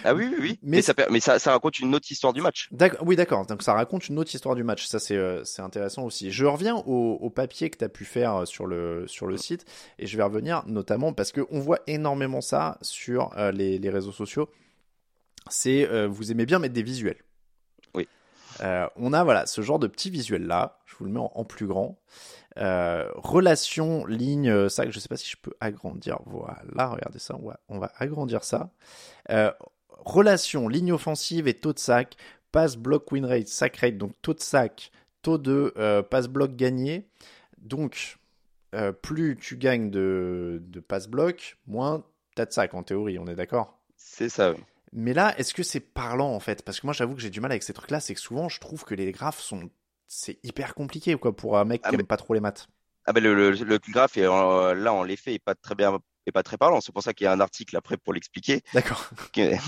Ah 0.05 0.15
oui, 0.15 0.27
oui, 0.31 0.37
oui. 0.41 0.59
Mais 0.63 0.79
Mais, 0.79 0.83
ça, 0.83 0.95
mais 1.11 1.21
ça, 1.21 1.39
ça 1.39 1.53
raconte 1.53 1.79
une 1.79 1.95
autre 1.95 2.11
histoire 2.11 2.33
du 2.33 2.41
match. 2.41 2.69
D'accord, 2.73 3.01
oui, 3.07 3.17
d'accord. 3.17 3.47
Donc 3.47 3.63
ça 3.63 3.73
raconte 3.73 4.09
une 4.09 4.19
autre 4.19 4.35
histoire 4.35 4.55
du 4.55 4.65
match. 4.65 4.87
Ça, 4.87 4.99
c'est 4.99 5.17
euh, 5.17 5.43
intéressant 5.59 6.05
aussi. 6.05 6.31
Je 6.33 6.45
reviens 6.45 6.77
au, 6.77 7.19
au 7.21 7.31
papier 7.31 7.71
que 7.71 7.79
tu 7.79 7.85
as 7.85 7.89
pu 7.89 8.05
faire 8.05 8.35
euh, 8.35 8.45
sur 8.45 8.67
le, 8.67 9.07
sur 9.07 9.27
le 9.27 9.37
site 9.37 9.65
et 9.99 10.07
je 10.07 10.17
vais 10.17 10.23
revenir 10.23 10.65
notamment 10.67 11.13
parce 11.13 11.33
qu'on 11.33 11.61
voit 11.61 11.79
énormément 11.87 12.41
ça 12.41 12.79
sur 12.83 13.31
euh, 13.39 13.53
les, 13.53 13.79
les 13.79 13.91
réseaux 13.91 14.13
sociaux. 14.13 14.49
C'est 15.49 15.89
euh, 15.89 16.09
vous 16.09 16.33
aimez 16.33 16.47
bien 16.47 16.59
mettre 16.59 16.75
des 16.75 16.83
visuels. 16.83 17.23
Oui. 17.95 18.09
On 18.97 19.13
a 19.13 19.25
voilà 19.25 19.47
ce 19.47 19.63
genre 19.63 19.79
de 19.79 19.87
petit 19.87 20.11
visuel 20.11 20.47
là. 20.47 20.81
Je 20.85 20.97
vous 20.97 21.05
le 21.05 21.13
mets 21.13 21.21
en, 21.21 21.31
en 21.35 21.45
plus 21.45 21.67
grand. 21.67 21.99
Euh, 22.59 23.09
relation 23.15 24.05
ligne 24.07 24.51
euh, 24.51 24.69
sac. 24.69 24.91
Je 24.91 24.99
sais 24.99 25.09
pas 25.09 25.17
si 25.17 25.29
je 25.29 25.37
peux 25.37 25.53
agrandir. 25.61 26.19
Voilà, 26.27 26.89
regardez 26.89 27.19
ça. 27.19 27.37
On 27.37 27.47
va, 27.49 27.61
on 27.69 27.79
va 27.79 27.93
agrandir 27.99 28.45
ça. 28.45 28.71
Euh, 29.31 29.53
relation 29.91 30.69
ligne 30.69 30.93
offensive 30.93 31.47
et 31.49 31.55
taux 31.55 31.73
de 31.73 31.79
sac 31.79 32.17
pass 32.53 32.77
block 32.77 33.11
win 33.13 33.25
rate, 33.25 33.49
sack 33.49 33.77
rate, 33.77 33.97
donc 33.97 34.13
taux 34.23 34.35
de 34.35 34.41
sac, 34.41 34.91
taux 35.23 35.39
de 35.39 35.73
euh, 35.77 36.03
pass 36.03 36.27
block 36.29 36.57
gagné. 36.57 37.09
Donc, 37.59 38.19
euh, 38.75 38.93
plus 38.93 39.37
tu 39.37 39.57
gagnes 39.57 39.91
de, 39.91 40.63
de 40.65 40.81
pass 40.81 41.07
block, 41.09 41.59
moins 41.67 42.05
t'as 42.35 42.47
de 42.47 42.53
sac 42.53 42.75
en 42.75 42.83
théorie, 42.83 43.19
on 43.19 43.27
est 43.27 43.35
d'accord? 43.35 43.79
C'est 43.97 44.29
ça. 44.29 44.53
oui. 44.53 44.59
Mais 44.93 45.15
là, 45.15 45.39
est-ce 45.39 45.55
que 45.55 45.63
c'est 45.63 45.81
parlant 45.81 46.35
en 46.35 46.41
fait? 46.41 46.63
Parce 46.65 46.81
que 46.81 46.87
moi 46.87 46.93
j'avoue 46.93 47.15
que 47.15 47.21
j'ai 47.21 47.31
du 47.31 47.41
mal 47.41 47.53
avec 47.53 47.63
ces 47.63 47.73
trucs-là, 47.73 48.01
c'est 48.01 48.15
que 48.15 48.21
souvent 48.21 48.49
je 48.49 48.59
trouve 48.59 48.85
que 48.85 48.95
les 48.95 49.13
graphes 49.13 49.41
sont. 49.41 49.71
C'est 50.13 50.41
hyper 50.43 50.75
compliqué 50.75 51.15
quoi 51.17 51.35
pour 51.37 51.57
un 51.57 51.65
mec 51.65 51.83
Ah, 51.85 51.91
qui 51.91 51.97
mais- 51.97 52.01
aime 52.03 52.07
pas 52.07 52.17
trop 52.17 52.35
les 52.35 52.41
maths. 52.41 52.67
Ah 53.07 53.13
ben 53.13 53.23
le, 53.23 53.33
le, 53.35 53.51
le 53.53 53.79
graphe 53.79 54.17
est 54.17 54.23
là 54.27 54.93
en 54.93 55.03
l'effet 55.05 55.35
est 55.35 55.39
pas 55.39 55.55
très 55.55 55.75
bien 55.77 55.99
est 56.27 56.33
pas 56.33 56.43
très 56.43 56.59
parlant. 56.59 56.81
C'est 56.81 56.93
pour 56.93 57.03
ça 57.03 57.15
qu'il 57.15 57.25
y 57.25 57.29
a 57.29 57.33
un 57.33 57.41
article 57.41 57.77
après 57.77 57.97
pour 57.97 58.13
l'expliquer. 58.13 58.63
D'accord. 58.75 59.09
Il 59.37 59.59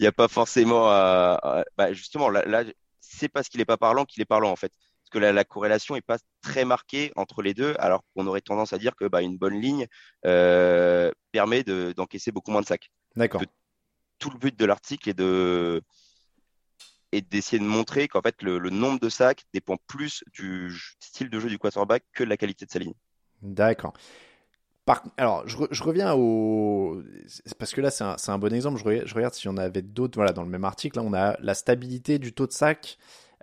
n'y 0.00 0.06
a 0.06 0.12
pas 0.12 0.28
forcément 0.28 0.88
à- 0.88 1.38
à- 1.42 1.64
bah, 1.76 1.92
justement 1.92 2.28
là, 2.30 2.44
là 2.46 2.62
c'est 3.00 3.28
parce 3.28 3.48
qu'il 3.48 3.60
est 3.60 3.64
pas 3.66 3.76
parlant 3.76 4.04
qu'il 4.04 4.22
est 4.22 4.26
parlant 4.26 4.50
en 4.50 4.56
fait. 4.56 4.72
Parce 5.02 5.10
que 5.10 5.18
la, 5.18 5.32
la 5.32 5.44
corrélation 5.44 5.96
est 5.96 6.00
pas 6.00 6.18
très 6.42 6.64
marquée 6.64 7.12
entre 7.16 7.42
les 7.42 7.54
deux, 7.54 7.74
alors 7.78 8.04
qu'on 8.14 8.26
aurait 8.26 8.40
tendance 8.40 8.72
à 8.72 8.78
dire 8.78 8.94
que 8.96 9.04
bah, 9.06 9.20
une 9.22 9.36
bonne 9.36 9.60
ligne 9.60 9.86
euh, 10.26 11.10
permet 11.32 11.62
de- 11.64 11.92
d'encaisser 11.96 12.30
beaucoup 12.32 12.50
moins 12.52 12.60
de 12.62 12.66
sacs. 12.66 12.90
D'accord. 13.16 13.42
Tout 14.18 14.30
le 14.30 14.38
but 14.38 14.56
de 14.58 14.64
l'article 14.64 15.10
est 15.10 15.14
de 15.14 15.82
est 17.16 17.30
d'essayer 17.30 17.58
de 17.58 17.64
montrer 17.64 18.08
qu'en 18.08 18.22
fait 18.22 18.42
le, 18.42 18.58
le 18.58 18.70
nombre 18.70 19.00
de 19.00 19.08
sacs 19.08 19.44
dépend 19.52 19.76
plus 19.86 20.24
du 20.32 20.72
style 21.00 21.30
de 21.30 21.40
jeu 21.40 21.48
du 21.48 21.58
quarterback 21.58 22.04
que 22.12 22.24
de 22.24 22.28
la 22.28 22.36
qualité 22.36 22.66
de 22.66 22.70
sa 22.70 22.78
ligne. 22.78 22.94
D'accord. 23.42 23.92
Par... 24.84 25.02
Alors, 25.16 25.46
je, 25.48 25.56
re- 25.56 25.68
je 25.70 25.82
reviens 25.82 26.14
au. 26.14 27.02
Parce 27.58 27.72
que 27.72 27.80
là, 27.80 27.90
c'est 27.90 28.04
un, 28.04 28.16
un 28.28 28.38
bon 28.38 28.54
exemple. 28.54 28.78
Je, 28.78 28.84
re- 28.84 29.06
je 29.06 29.14
regarde 29.14 29.34
si 29.34 29.48
on 29.48 29.56
avait 29.56 29.82
d'autres. 29.82 30.16
Voilà, 30.16 30.32
dans 30.32 30.44
le 30.44 30.48
même 30.48 30.64
article, 30.64 30.98
là, 30.98 31.02
on 31.04 31.12
a 31.12 31.36
la 31.40 31.54
stabilité 31.54 32.18
du 32.20 32.32
taux 32.32 32.46
de 32.46 32.52
sac 32.52 32.96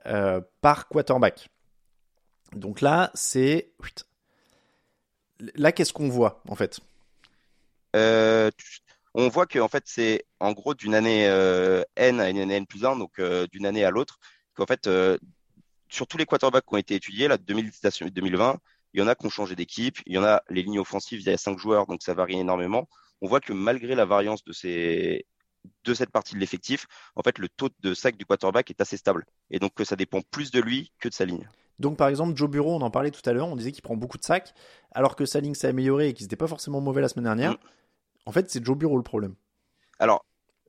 euh, 0.05 0.39
par 0.62 0.88
quarterback. 0.88 1.49
Donc 2.53 2.79
là, 2.79 3.12
c'est. 3.13 3.73
Là, 5.55 5.73
qu'est-ce 5.73 5.91
qu'on 5.91 6.07
voit, 6.07 6.41
en 6.47 6.55
fait? 6.55 6.79
Euh, 7.95 8.49
on 9.13 9.28
voit 9.30 9.45
que 9.45 9.60
en 9.60 9.67
fait 9.67 9.84
c'est 9.86 10.26
en 10.39 10.54
gros 10.54 10.73
d'une 10.73 10.95
année 10.95 11.28
euh, 11.28 11.84
N 11.95 12.19
à 12.19 12.30
une 12.30 12.39
année 12.39 12.56
N 12.56 12.65
plus 12.65 12.86
1, 12.86 12.97
donc 12.97 13.19
euh, 13.19 13.47
d'une 13.52 13.65
année 13.65 13.84
à 13.86 13.91
l'autre, 13.91 14.19
qu'en 14.56 14.65
fait 14.65 14.88
euh, 14.88 15.17
sur 15.89 16.08
tous 16.08 16.17
les 16.17 16.26
quarterbacks 16.26 16.65
qui 16.65 16.73
ont 16.73 16.78
été 16.78 16.95
étudiés, 16.95 17.28
là, 17.28 17.38
de 17.38 17.43
2010 17.43 17.86
à 17.86 18.10
2020, 18.10 18.60
il 18.93 18.99
y 18.99 19.04
en 19.04 19.08
a 19.08 19.15
qui 19.15 19.26
ont 19.26 19.30
changé 19.30 19.56
d'équipe, 19.56 19.99
il 20.06 20.13
y 20.13 20.17
en 20.17 20.23
a 20.23 20.41
les 20.49 20.63
lignes 20.63 20.80
offensives, 20.80 21.21
il 21.21 21.28
y 21.28 21.30
a 21.30 21.38
cinq 21.38 21.60
joueurs, 21.60 21.86
donc 21.88 22.02
ça 22.02 22.13
varie 22.13 22.39
énormément. 22.39 22.88
On 23.21 23.28
voit 23.28 23.39
que 23.39 23.54
malgré 23.54 23.95
la 23.95 24.06
variance 24.06 24.43
de 24.43 24.54
ces 24.54 25.26
de 25.86 25.93
cette 25.93 26.10
partie 26.10 26.36
de 26.36 26.39
l'effectif, 26.39 26.88
en 27.15 27.21
fait 27.21 27.39
le 27.39 27.47
taux 27.47 27.69
de 27.80 27.93
sac 27.93 28.17
du 28.17 28.26
quarterback 28.26 28.69
est 28.69 28.82
assez 28.82 28.97
stable, 28.97 29.26
et 29.49 29.60
donc 29.60 29.73
que 29.73 29.86
ça 29.86 29.95
dépend 29.95 30.21
plus 30.21 30.52
de 30.52 30.60
lui 30.60 30.91
que 30.99 31.08
de 31.08 31.13
sa 31.13 31.26
ligne. 31.26 31.47
Donc, 31.80 31.97
par 31.97 32.08
exemple, 32.08 32.38
Joe 32.38 32.49
Bureau, 32.49 32.76
on 32.76 32.82
en 32.82 32.91
parlait 32.91 33.12
tout 33.12 33.28
à 33.28 33.34
l'heure, 33.34 33.47
on 33.47 33.56
disait 33.56 33.71
qu'il 33.71 33.82
prend 33.82 33.95
beaucoup 33.95 34.17
de 34.17 34.23
sacs, 34.23 34.54
alors 34.91 35.15
que 35.15 35.26
sa 35.26 35.39
ligne 35.39 35.56
s'est 35.56 35.67
améliorée 35.67 36.10
et 36.10 36.13
qu'il 36.13 36.26
n'était 36.26 36.36
pas 36.36 36.47
forcément 36.47 36.82
mauvais 36.82 37.02
la 37.02 37.10
semaine 37.10 37.26
dernière. 37.26 37.54
Mm. 37.54 37.58
En 38.25 38.31
fait, 38.31 38.49
c'est 38.49 38.63
Joe 38.65 38.77
Bureau 38.77 38.97
le 38.97 39.03
problème. 39.03 39.36
Alors 39.99 40.25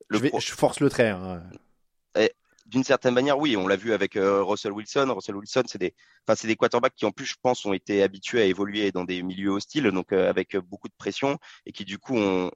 le 0.09 0.19
Je, 0.19 0.23
vais- 0.25 0.29
pro- 0.31 0.40
je 0.40 0.53
force 0.53 0.81
le 0.81 0.90
trait. 0.90 1.09
hein. 1.11 1.43
d'une 2.67 2.83
certaine 2.85 3.12
manière, 3.14 3.38
oui, 3.38 3.57
on 3.57 3.69
l'a 3.69 3.77
vu 3.77 3.93
avec 3.93 4.17
euh, 4.17 4.43
Russell 4.43 4.73
Wilson. 4.73 5.12
Russell 5.14 5.37
Wilson, 5.37 5.62
c'est 5.67 5.79
des, 5.79 5.95
enfin, 6.27 6.35
c'est 6.35 6.49
des 6.49 6.57
quarterbacks 6.57 6.95
qui 6.95 7.05
en 7.05 7.12
plus, 7.12 7.27
je 7.27 7.35
pense, 7.40 7.64
ont 7.67 7.73
été 7.75 8.03
habitués 8.03 8.40
à 8.40 8.45
évoluer 8.47 8.90
dans 8.90 9.05
des 9.05 9.23
milieux 9.23 9.51
hostiles, 9.51 9.90
donc 9.90 10.12
euh, 10.12 10.29
avec 10.31 10.55
euh, 10.57 10.61
beaucoup 10.62 10.88
de 10.88 10.95
pression, 10.97 11.38
et 11.67 11.73
qui 11.73 11.85
du 11.85 11.99
coup 11.99 12.17
ont 12.17 12.51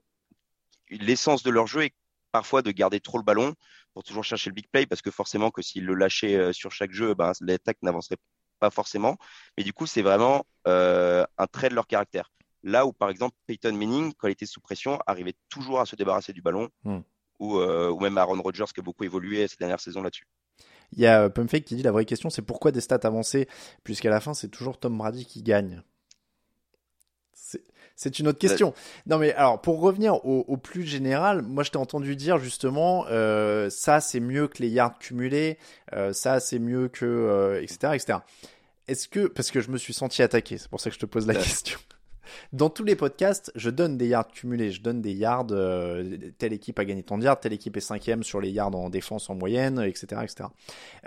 l'essence 0.89 1.43
de 1.43 1.51
leur 1.51 1.67
jeu 1.67 1.83
est 1.83 1.93
parfois 2.31 2.61
de 2.63 2.71
garder 2.71 2.99
trop 2.99 3.17
le 3.19 3.23
ballon. 3.23 3.53
pour 3.93 4.03
toujours 4.03 4.23
chercher 4.23 4.49
le 4.49 4.55
big 4.55 4.67
play 4.71 4.85
parce 4.87 5.01
que 5.01 5.11
forcément 5.11 5.51
que 5.51 5.61
s'il 5.61 5.85
le 5.85 5.93
lâchait 5.95 6.53
sur 6.53 6.71
chaque 6.71 6.91
jeu, 6.91 7.13
ben, 7.13 7.31
l'attaque 7.41 7.77
n'avancerait 7.83 8.17
pas 8.59 8.69
forcément. 8.71 9.17
Mais 9.57 9.63
du 9.63 9.73
coup, 9.73 9.85
c'est 9.87 10.01
vraiment 10.01 10.45
un 10.65 11.47
trait 11.51 11.69
de 11.69 11.75
leur 11.75 11.87
caractère. 11.87 12.31
Là 12.63 12.85
où, 12.85 12.93
par 12.93 13.09
exemple, 13.09 13.35
Peyton 13.47 13.73
Manning, 13.73 14.13
quand 14.17 14.27
il 14.27 14.31
était 14.31 14.45
sous 14.45 14.61
pression, 14.61 14.99
arrivait 15.07 15.35
toujours 15.49 15.79
à 15.79 15.85
se 15.85 15.95
débarrasser 15.95 16.33
du 16.33 16.41
ballon, 16.41 16.69
hmm. 16.83 16.99
ou, 17.39 17.57
ou, 17.57 17.99
même 17.99 18.17
Aaron 18.17 18.41
Rodgers 18.41 18.65
qui 18.73 18.79
a 18.79 18.83
beaucoup 18.83 19.03
évolué 19.03 19.47
ces 19.47 19.57
dernières 19.57 19.79
saisons 19.79 20.01
là-dessus. 20.01 20.27
Il 20.93 20.99
y 20.99 21.05
a 21.05 21.23
euh, 21.23 21.29
Pumpfake 21.29 21.65
qui 21.65 21.75
dit 21.75 21.83
la 21.83 21.91
vraie 21.91 22.05
question, 22.05 22.29
c'est 22.29 22.41
pourquoi 22.41 22.71
des 22.71 22.81
stats 22.81 22.99
avancées, 23.03 23.47
puisqu'à 23.83 24.09
la 24.09 24.19
fin, 24.19 24.33
c'est 24.33 24.47
toujours 24.47 24.79
Tom 24.79 24.97
Brady 24.97 25.25
qui 25.25 25.43
gagne? 25.43 25.83
C'est 27.95 28.19
une 28.19 28.29
autre 28.29 28.39
question. 28.39 28.73
Non 29.07 29.17
mais 29.17 29.33
alors 29.33 29.59
pour 29.59 29.81
revenir 29.81 30.25
au, 30.25 30.55
plus 30.55 30.83
général, 30.83 31.41
moi 31.41 31.63
je 31.63 31.71
t'ai 31.71 31.77
entendu 31.77 32.15
dire 32.15 32.37
justement 32.37 33.05
euh, 33.09 33.69
ça 33.69 33.99
c'est 33.99 34.21
mieux 34.21 34.47
que 34.47 34.61
les 34.61 34.69
yards 34.69 34.97
cumulés, 34.99 35.57
euh, 35.93 36.13
ça 36.13 36.39
c'est 36.39 36.59
mieux 36.59 36.87
que 36.87 37.59
etc 37.61 37.93
etc. 37.95 38.19
Est-ce 38.87 39.09
que 39.09 39.27
parce 39.27 39.51
que 39.51 39.59
je 39.59 39.69
me 39.69 39.77
suis 39.77 39.93
senti 39.93 40.21
attaqué, 40.21 40.57
c'est 40.57 40.69
pour 40.69 40.79
ça 40.79 40.89
que 40.89 40.95
je 40.95 40.99
te 40.99 41.05
pose 41.05 41.27
la 41.27 41.33
question. 41.35 41.77
Dans 42.53 42.69
tous 42.69 42.83
les 42.83 42.95
podcasts, 42.95 43.51
je 43.55 43.69
donne 43.69 43.97
des 43.97 44.07
yards 44.07 44.27
cumulés. 44.27 44.71
Je 44.71 44.81
donne 44.81 45.01
des 45.01 45.13
yards. 45.13 45.47
Euh, 45.51 46.17
telle 46.37 46.53
équipe 46.53 46.79
a 46.79 46.85
gagné 46.85 47.03
tant 47.03 47.17
de 47.17 47.23
yards, 47.23 47.39
telle 47.39 47.53
équipe 47.53 47.77
est 47.77 47.81
cinquième 47.81 48.23
sur 48.23 48.41
les 48.41 48.49
yards 48.49 48.75
en 48.75 48.89
défense 48.89 49.29
en 49.29 49.35
moyenne, 49.35 49.79
etc., 49.79 50.21
etc. 50.23 50.49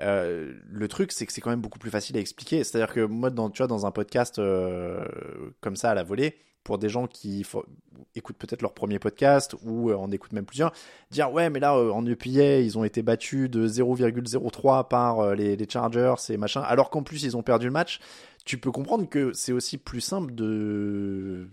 Euh, 0.00 0.52
le 0.70 0.88
truc, 0.88 1.12
c'est 1.12 1.26
que 1.26 1.32
c'est 1.32 1.40
quand 1.40 1.50
même 1.50 1.61
beaucoup 1.61 1.78
plus 1.78 1.90
facile 1.90 2.16
à 2.16 2.20
expliquer. 2.20 2.64
C'est-à-dire 2.64 2.92
que 2.92 3.00
moi, 3.00 3.30
dans, 3.30 3.50
tu 3.50 3.58
vois, 3.58 3.66
dans 3.68 3.87
un 3.87 3.90
podcast 3.90 4.38
euh, 4.38 5.04
comme 5.61 5.76
ça 5.76 5.90
à 5.90 5.94
la 5.94 6.02
volée, 6.02 6.37
pour 6.64 6.79
des 6.79 6.88
gens 6.88 7.07
qui 7.07 7.44
écoutent 8.14 8.37
peut-être 8.37 8.62
leur 8.62 8.75
premier 8.75 8.98
podcast 8.98 9.55
ou 9.62 9.92
en 9.92 10.11
écoutent 10.11 10.33
même 10.33 10.46
plusieurs, 10.46 10.72
dire 11.11 11.33
ouais 11.33 11.51
mais 11.51 11.61
là 11.61 11.75
en 11.75 12.05
EPA 12.07 12.61
ils 12.61 12.79
ont 12.79 12.85
été 12.85 13.03
battus 13.03 13.51
de 13.51 13.66
0,03 13.66 14.88
par 14.88 15.35
les, 15.35 15.57
les, 15.57 15.68
Chargers 15.68 16.14
et 16.29 16.37
machin, 16.37 16.61
alors 16.61 16.90
qu'en 16.90 17.03
plus 17.03 17.22
ils 17.25 17.37
ont 17.37 17.42
perdu 17.42 17.66
le 17.66 17.72
match 17.72 18.01
tu 18.44 18.59
peux 18.59 18.70
comprendre 18.70 19.09
que 19.09 19.33
c'est 19.33 19.53
aussi 19.53 19.79
plus 19.79 20.01
simple 20.01 20.35
de 20.35 21.48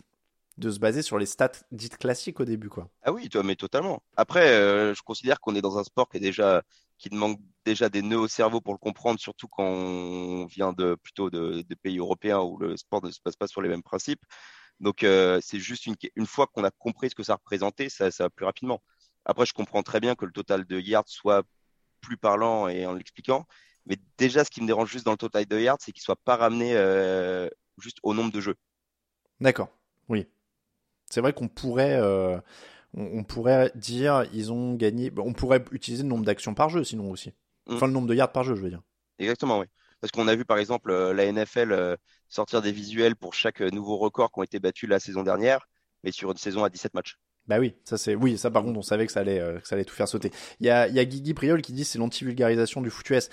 de 0.58 0.69
se 0.72 0.80
baser 0.80 1.02
sur 1.02 1.17
les 1.17 1.26
stats 1.26 1.52
dites 1.72 1.98
classiques 1.98 2.39
au 2.41 2.45
début, 2.45 2.67
quoi. 2.67 2.89
Ah 3.04 3.13
oui, 3.13 3.30
mais 3.45 3.56
totalement. 3.56 4.04
Après, 4.17 4.50
euh, 4.50 4.93
je 4.93 5.02
considère 5.02 5.39
qu'on 5.39 5.56
est 5.56 5.62
dans 5.62 5.78
un 5.78 5.86
sport 5.86 6.10
qui 6.10 6.17
est 6.17 6.19
déjà 6.19 6.63
qui 6.98 7.08
demande 7.10 7.38
déjà 7.63 7.88
des 7.88 8.02
nœuds 8.02 8.19
au 8.19 8.28
cerveau 8.28 8.60
pour 8.60 8.74
le 8.74 8.78
comprendre, 8.78 9.22
surtout 9.22 9.48
quand 9.48 9.63
on 9.63 10.45
vient 10.48 10.74
de 10.74 10.95
plutôt 10.95 11.30
de, 11.30 11.63
pays 11.82 11.98
européens 11.98 12.41
où 12.41 12.58
le 12.58 12.76
sport 12.76 13.02
ne 13.02 13.10
se 13.10 13.22
passe 13.22 13.38
pas 13.38 13.48
sur 13.48 13.62
les 13.62 13.69
mêmes 13.69 13.84
principes. 13.84 14.22
Donc 14.80 15.04
euh, 15.04 15.39
c'est 15.42 15.60
juste 15.60 15.86
une, 15.86 15.96
une 16.15 16.26
fois 16.26 16.48
qu'on 16.48 16.63
a 16.63 16.72
compris 16.72 17.10
ce 17.10 17.15
que 17.15 17.24
ça 17.24 17.36
représentait, 17.36 17.89
ça, 17.89 18.12
ça 18.12 18.26
va 18.26 18.30
plus 18.30 18.46
rapidement. 18.46 18.82
Après, 19.26 19.46
je 19.46 19.54
comprends 19.54 19.84
très 19.84 20.00
bien 20.00 20.15
que 20.15 20.26
le 20.26 20.32
total 20.32 20.65
de 20.65 20.80
yards 20.80 21.08
soit 21.08 21.44
plus 22.02 22.18
parlant 22.18 22.68
et 22.68 22.86
en 22.86 22.94
l'expliquant. 22.94 23.46
Mais 23.86 23.98
déjà, 24.18 24.44
ce 24.46 24.52
qui 24.52 24.62
me 24.62 24.68
dérange 24.68 24.92
juste 24.92 25.06
dans 25.06 25.12
le 25.12 25.18
total 25.18 25.46
de 25.46 25.60
yards, 25.60 25.78
c'est 25.80 25.92
qu'il 25.92 26.02
ne 26.02 26.06
soit 26.06 26.22
pas 26.24 26.36
ramené 26.36 26.76
euh, 26.76 27.50
juste 27.78 27.98
au 28.04 28.13
nombre 28.13 28.32
de 28.32 28.39
jeux. 28.39 28.56
D'accord, 29.39 29.70
oui. 30.08 30.28
C'est 31.10 31.22
vrai 31.22 31.34
qu'on 31.34 31.48
pourrait, 31.48 31.96
euh, 32.00 32.39
on, 32.94 33.24
pourrait 33.24 33.72
dire 33.76 34.26
ils 34.32 34.52
ont 34.52 34.76
gagné. 34.76 35.12
On 35.18 35.34
pourrait 35.34 35.63
utiliser 35.72 36.04
le 36.04 36.10
nombre 36.10 36.26
d'actions 36.26 36.54
par 36.54 36.70
jeu, 36.70 36.84
sinon 36.84 37.10
aussi. 37.10 37.30
Mm. 37.68 37.76
Enfin, 37.76 37.88
le 37.88 37.94
nombre 37.94 38.08
de 38.08 38.15
yards 38.15 38.32
par 38.32 38.44
jeu, 38.44 38.56
je 38.56 38.62
veux 38.62 38.70
dire. 38.70 38.82
Exactement, 39.18 39.60
oui. 39.60 39.65
Parce 40.01 40.12
qu'on 40.12 40.27
a 40.27 40.35
vu 40.35 40.45
par 40.45 40.57
exemple 40.57 40.91
euh, 40.91 41.13
la 41.13 41.31
NFL 41.31 41.97
sortir 42.27 42.62
des 42.62 42.71
visuels 42.71 43.15
pour 43.15 43.33
chaque 43.33 43.62
nouveau 43.62 43.97
record 43.97 44.31
qui 44.31 44.39
ont 44.39 44.43
été 44.43 44.59
battus 44.59 44.89
la 44.89 44.99
saison 44.99 45.23
dernière, 45.23 45.67
mais 46.03 46.12
sur 46.12 46.31
une 46.31 46.38
saison 46.38 46.63
à 46.63 46.69
17 46.69 46.93
matchs. 46.93 47.17
Bah 47.49 47.57
oui, 47.57 47.73
ça 47.83 47.97
c'est 47.97 48.13
oui, 48.13 48.38
ça 48.38 48.51
par 48.51 48.62
contre 48.62 48.77
on 48.77 48.83
savait 48.83 49.07
que 49.07 49.12
ça 49.12 49.21
allait 49.21 49.39
euh, 49.39 49.57
que 49.59 49.67
ça 49.67 49.73
allait 49.73 49.83
tout 49.83 49.95
faire 49.95 50.07
sauter. 50.07 50.29
Il 50.59 50.67
y 50.67 50.69
a 50.69 50.88
il 50.88 50.93
y 50.93 50.99
a 50.99 51.05
Guigui 51.05 51.33
Priol 51.33 51.63
qui 51.63 51.73
dit 51.73 51.83
c'est 51.83 51.97
l'anti-vulgarisation 51.97 52.79
du 52.79 52.91
foot 52.91 53.09
US. 53.09 53.29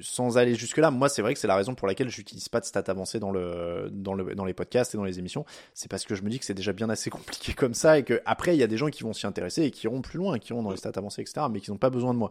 Sans 0.00 0.38
aller 0.38 0.56
jusque 0.56 0.78
là, 0.78 0.90
moi 0.90 1.08
c'est 1.08 1.22
vrai 1.22 1.34
que 1.34 1.38
c'est 1.38 1.46
la 1.46 1.54
raison 1.54 1.76
pour 1.76 1.86
laquelle 1.86 2.08
j'utilise 2.08 2.48
pas 2.48 2.58
de 2.58 2.64
stats 2.64 2.82
avancées 2.88 3.20
dans 3.20 3.30
le 3.30 3.90
dans 3.92 4.14
le 4.14 4.34
dans 4.34 4.44
les 4.44 4.54
podcasts 4.54 4.96
et 4.96 4.98
dans 4.98 5.04
les 5.04 5.20
émissions, 5.20 5.44
c'est 5.72 5.88
parce 5.88 6.04
que 6.04 6.16
je 6.16 6.22
me 6.22 6.30
dis 6.30 6.40
que 6.40 6.44
c'est 6.44 6.54
déjà 6.54 6.72
bien 6.72 6.90
assez 6.90 7.10
compliqué 7.10 7.52
comme 7.54 7.74
ça 7.74 7.96
et 7.96 8.02
que 8.02 8.20
après 8.26 8.56
il 8.56 8.58
y 8.58 8.64
a 8.64 8.66
des 8.66 8.76
gens 8.76 8.88
qui 8.88 9.04
vont 9.04 9.12
s'y 9.12 9.24
intéresser 9.24 9.62
et 9.62 9.70
qui 9.70 9.86
iront 9.86 10.02
plus 10.02 10.18
loin, 10.18 10.40
qui 10.40 10.50
iront 10.52 10.64
dans 10.64 10.72
les 10.72 10.76
stats 10.76 10.90
avancées 10.96 11.22
etc. 11.22 11.46
mais 11.48 11.60
qui 11.60 11.70
n'ont 11.70 11.78
pas 11.78 11.90
besoin 11.90 12.12
de 12.12 12.18
moi. 12.18 12.30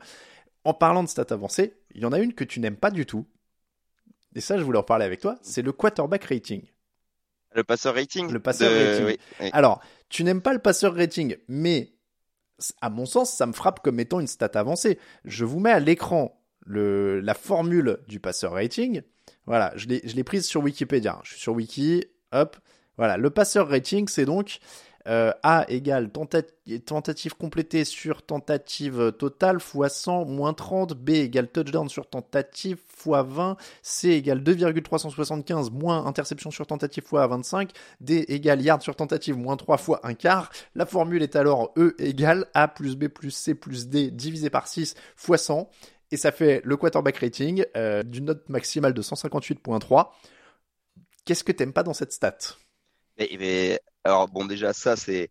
En 0.65 0.73
parlant 0.73 1.03
de 1.03 1.07
stats 1.07 1.27
avancées, 1.29 1.73
il 1.95 2.01
y 2.01 2.05
en 2.05 2.11
a 2.11 2.19
une 2.19 2.33
que 2.33 2.43
tu 2.43 2.59
n'aimes 2.59 2.75
pas 2.75 2.91
du 2.91 3.05
tout. 3.05 3.25
Et 4.35 4.41
ça 4.41 4.57
je 4.57 4.63
voulais 4.63 4.79
en 4.79 4.83
parler 4.83 5.05
avec 5.05 5.19
toi, 5.19 5.35
c'est 5.41 5.61
le 5.61 5.71
quarterback 5.71 6.23
rating. 6.25 6.63
Le 7.55 7.63
passeur 7.63 7.93
rating 7.93 8.31
Le 8.31 8.39
passeur 8.39 8.71
rating. 8.71 9.17
Alors, 9.51 9.81
tu 10.09 10.23
n'aimes 10.23 10.41
pas 10.41 10.53
le 10.53 10.59
passeur 10.59 10.95
rating, 10.95 11.37
mais 11.47 11.93
à 12.81 12.89
mon 12.89 13.05
sens, 13.05 13.31
ça 13.31 13.45
me 13.45 13.53
frappe 13.53 13.81
comme 13.81 13.99
étant 13.99 14.19
une 14.19 14.27
stat 14.27 14.51
avancée. 14.55 14.97
Je 15.25 15.45
vous 15.45 15.59
mets 15.59 15.71
à 15.71 15.79
l'écran 15.79 16.41
le, 16.65 17.19
la 17.19 17.33
formule 17.33 17.99
du 18.07 18.19
passeur 18.19 18.53
rating. 18.53 19.01
Voilà, 19.45 19.73
je 19.75 19.87
l'ai 19.87 20.23
prise 20.23 20.45
sur 20.45 20.61
Wikipédia. 20.63 21.19
Je 21.23 21.31
suis 21.31 21.39
sur 21.39 21.53
Wiki, 21.53 22.05
hop. 22.31 22.57
Voilà, 22.97 23.17
le 23.17 23.29
passeur 23.29 23.67
rating, 23.67 24.07
c'est 24.07 24.25
donc 24.25 24.59
euh, 25.07 25.31
A 25.43 25.65
égale 25.67 26.09
tentative 26.85 27.35
complétée 27.35 27.83
sur 27.83 28.21
tentative 28.21 29.11
totale 29.13 29.59
fois 29.59 29.89
100 29.89 30.25
moins 30.25 30.53
30. 30.53 30.93
B 30.93 31.09
égale 31.09 31.47
touchdown 31.47 31.89
sur 31.89 32.09
tentative 32.09 32.77
fois 32.87 33.23
20. 33.23 33.57
C 33.81 34.09
égale 34.09 34.43
2,375 34.43 35.71
moins 35.71 36.05
interception 36.05 36.51
sur 36.51 36.65
tentative 36.67 37.03
fois 37.03 37.27
25. 37.27 37.71
D 38.01 38.25
égale 38.27 38.61
yard 38.61 38.81
sur 38.81 38.95
tentative 38.95 39.37
moins 39.37 39.57
3 39.57 39.77
fois 39.77 39.99
1 40.03 40.13
quart. 40.13 40.51
La 40.75 40.85
formule 40.85 41.23
est 41.23 41.35
alors 41.35 41.73
E 41.77 41.95
égale 41.99 42.45
A 42.53 42.67
plus 42.67 42.95
B 42.95 43.07
plus 43.07 43.31
C 43.31 43.55
plus 43.55 43.87
D 43.87 44.11
divisé 44.11 44.49
par 44.49 44.67
6 44.67 44.95
fois 45.15 45.37
100. 45.37 45.69
Et 46.11 46.17
ça 46.17 46.31
fait 46.31 46.61
le 46.63 46.77
quarterback 46.77 47.17
rating 47.17 47.65
euh, 47.75 48.03
d'une 48.03 48.25
note 48.25 48.47
maximale 48.47 48.93
de 48.93 49.01
158.3. 49.01 50.09
Qu'est-ce 51.25 51.43
que 51.43 51.51
t'aimes 51.51 51.73
pas 51.73 51.83
dans 51.83 51.93
cette 51.93 52.11
stat? 52.11 52.37
Mais, 53.17 53.79
alors 54.03 54.27
bon, 54.27 54.45
déjà 54.45 54.73
ça 54.73 54.95
c'est. 54.95 55.29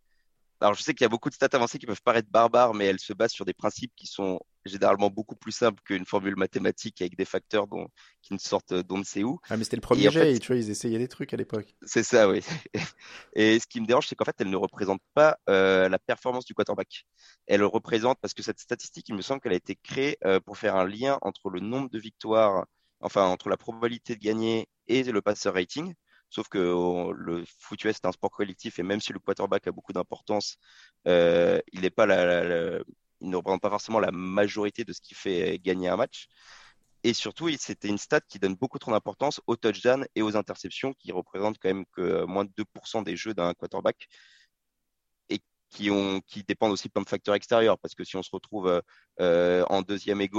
Alors 0.61 0.75
je 0.75 0.83
sais 0.83 0.95
qu'il 0.95 1.05
y 1.05 1.07
a 1.07 1.09
beaucoup 1.09 1.29
de 1.29 1.35
stats 1.35 1.49
avancées 1.53 1.79
qui 1.79 1.87
peuvent 1.87 2.03
paraître 2.03 2.29
barbares, 2.31 2.75
mais 2.75 2.87
elles 2.87 3.01
se 3.01 3.13
basent 3.13 3.33
sur 3.33 3.45
des 3.45 3.55
principes 3.55 3.93
qui 3.97 4.07
sont 4.07 4.39
généralement 4.65 5.11
beaucoup 5.11 5.35
plus 5.35 5.53
simples 5.53 5.83
qu'une 5.85 6.07
formule 6.07 6.37
mathématique 6.37 7.01
avec 7.01 7.17
des 7.17 7.25
facteurs 7.25 7.67
dont, 7.67 7.89
qui 8.23 8.33
ne 8.33 8.39
sortent 8.39 8.75
d'on 8.75 8.99
ne 8.99 9.05
sait 9.05 9.25
où. 9.25 9.39
Ah 9.49 9.57
mais 9.57 9.65
c'était 9.65 9.77
le 9.77 9.83
premier 9.83 10.11
jet, 10.11 10.39
tu 10.39 10.47
vois, 10.49 10.57
ils 10.57 10.71
essayaient 10.71 10.99
des 10.99 11.09
trucs 11.09 11.35
à 11.35 11.37
l'époque. 11.37 11.75
C'est 11.83 12.03
ça, 12.03 12.29
oui. 12.29 12.43
Et 13.35 13.59
ce 13.59 13.67
qui 13.67 13.81
me 13.81 13.87
dérange, 13.87 14.07
c'est 14.07 14.15
qu'en 14.15 14.25
fait, 14.25 14.37
elle 14.39 14.51
ne 14.51 14.57
représente 14.57 15.03
pas 15.15 15.39
euh, 15.49 15.89
la 15.89 15.99
performance 15.99 16.45
du 16.45 16.55
quarterback. 16.55 17.07
Elle 17.47 17.65
représente, 17.65 18.19
parce 18.21 18.35
que 18.35 18.43
cette 18.43 18.61
statistique, 18.61 19.09
il 19.09 19.15
me 19.15 19.23
semble 19.23 19.41
qu'elle 19.41 19.53
a 19.53 19.57
été 19.57 19.77
créée 19.77 20.17
euh, 20.25 20.41
pour 20.41 20.59
faire 20.59 20.77
un 20.77 20.87
lien 20.87 21.19
entre 21.23 21.51
le 21.51 21.61
nombre 21.61 21.91
de 21.91 21.99
victoires, 21.99 22.67
enfin 23.01 23.25
entre 23.25 23.49
la 23.49 23.57
probabilité 23.57 24.15
de 24.15 24.21
gagner 24.21 24.69
et 24.87 25.03
le 25.03 25.23
passeur 25.23 25.55
rating. 25.55 25.95
Sauf 26.33 26.49
que 26.49 26.59
le 27.15 27.45
foot 27.59 27.85
US 27.85 27.97
est 27.97 28.07
un 28.07 28.13
sport 28.13 28.31
collectif 28.31 28.79
et 28.79 28.83
même 28.83 29.03
si 29.03 29.13
le 29.13 29.19
quarterback 29.19 29.67
a 29.67 29.73
beaucoup 29.73 29.93
d'importance, 29.93 30.57
euh, 31.07 31.61
il 31.73 31.83
n'est 31.83 31.91
pas 31.91 32.07
il 33.21 33.29
ne 33.29 33.37
représente 33.37 33.61
pas 33.61 33.69
forcément 33.69 34.01
la 34.01 34.11
majorité 34.13 34.83
de 34.85 34.95
ce 34.95 35.03
qui 35.03 35.15
fait 35.15 35.59
gagner 35.59 35.89
un 35.89 35.97
match. 35.99 36.29
Et 37.05 37.13
surtout, 37.13 37.51
c'était 37.59 37.89
une 37.89 37.99
stat 37.99 38.23
qui 38.23 38.39
donne 38.39 38.55
beaucoup 38.55 38.79
trop 38.79 38.93
d'importance 38.93 39.43
aux 39.47 39.57
touchdowns 39.57 40.07
et 40.15 40.23
aux 40.23 40.35
interceptions, 40.35 40.95
qui 40.95 41.13
représentent 41.13 41.59
quand 41.61 41.69
même 41.69 41.85
que 41.93 42.25
moins 42.25 42.47
de 42.47 42.51
2% 42.57 43.03
des 43.03 43.15
jeux 43.15 43.35
d'un 43.35 43.53
quarterback 43.53 44.09
et 45.29 45.41
qui, 45.69 45.91
ont, 45.91 46.23
qui 46.23 46.45
dépendent 46.45 46.73
aussi 46.73 46.89
plein 46.89 47.03
de 47.03 47.09
facteurs 47.09 47.35
extérieurs. 47.35 47.79
Parce 47.79 47.95
que 47.95 48.05
si 48.05 48.17
on 48.17 48.23
se 48.23 48.31
retrouve 48.33 48.83
euh, 49.21 49.65
en 49.69 49.83
deuxième 49.83 50.23
et 50.23 50.31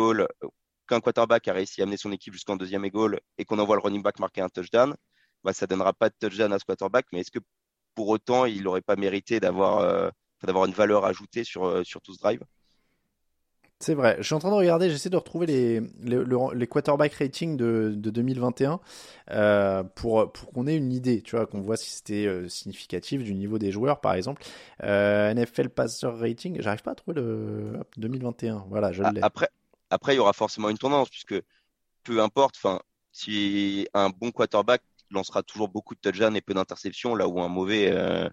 qu'un 0.88 1.02
quarterback 1.02 1.48
a 1.48 1.54
réussi 1.54 1.82
à 1.82 1.84
amener 1.84 1.98
son 1.98 2.12
équipe 2.12 2.34
jusqu'en 2.34 2.56
deuxième 2.56 2.84
et 2.84 2.92
et 3.38 3.46
qu'on 3.46 3.60
envoie 3.60 3.76
le 3.76 3.82
running 3.82 4.02
back 4.02 4.18
marquer 4.20 4.42
un 4.42 4.50
touchdown, 4.50 4.96
bah, 5.44 5.54
ça 5.54 5.68
donnera 5.68 5.94
pas 5.94 6.10
de 6.10 6.16
touchdown 6.20 6.52
à 6.54 6.60
ce 6.60 6.66
quarterback, 6.66 7.06
mais 7.12 7.20
est-ce 7.22 7.32
que 7.32 7.40
pour 7.96 8.10
autant 8.10 8.46
il 8.46 8.64
n'aurait 8.64 8.82
pas 8.82 8.96
mérité 8.96 9.40
d'avoir 9.40 9.80
euh, 9.80 10.10
d'avoir 10.44 10.66
une 10.66 10.74
valeur 10.74 11.06
ajoutée 11.06 11.44
sur, 11.44 11.66
euh, 11.66 11.84
sur 11.84 12.02
tout 12.02 12.14
ce 12.14 12.20
drive? 12.20 12.42
C'est 13.80 13.96
vrai. 13.96 14.16
Je 14.20 14.24
suis 14.24 14.34
en 14.34 14.40
train 14.40 14.50
de 14.52 14.56
regarder, 14.56 14.90
j'essaie 14.90 15.10
de 15.10 15.18
retrouver 15.18 15.46
les, 15.46 15.82
les, 16.02 16.24
les 16.54 16.68
quarterback 16.68 17.14
rating 17.16 17.58
de, 17.58 17.94
de 17.94 18.10
2021 18.10 18.80
euh, 19.32 19.84
pour, 19.84 20.32
pour 20.32 20.52
qu'on 20.54 20.68
ait 20.68 20.78
une 20.78 20.94
idée, 20.94 21.22
tu 21.22 21.36
vois, 21.36 21.46
qu'on 21.48 21.60
voit 21.60 21.76
si 21.76 21.92
c'était 21.92 22.48
significatif 22.48 23.24
du 23.24 23.34
niveau 23.34 23.58
des 23.58 23.74
joueurs, 23.74 24.00
par 24.00 24.14
exemple. 24.14 24.42
NFL 24.82 25.68
passer 25.68 26.08
rating, 26.08 26.62
j'arrive 26.62 26.82
pas 26.82 26.92
à 26.92 26.96
trouver 26.96 27.20
le 27.20 27.82
2021. 27.98 28.68
Voilà, 28.70 28.94
je 28.94 29.04
l'ai. 29.04 29.22
Après, 29.22 29.50
après, 29.90 30.14
il 30.14 30.18
y 30.18 30.20
aura 30.20 30.32
forcément 30.32 30.70
une 30.70 30.78
tendance, 30.78 31.10
puisque 31.10 31.36
peu 32.04 32.22
importe, 32.22 32.56
enfin, 32.56 32.80
si 33.12 33.88
un 33.94 34.10
bon 34.10 34.32
quarterback 34.32 34.82
lancera 35.14 35.44
toujours 35.44 35.70
beaucoup 35.70 35.96
de 35.96 36.00
touchdowns 36.00 36.36
et 36.36 36.42
peu 36.42 36.54
d'interceptions, 36.54 37.16
là 37.16 37.28
où 37.28 37.42
un 37.42 37.48
mauvais 37.48 37.92
euh, 37.92 38.30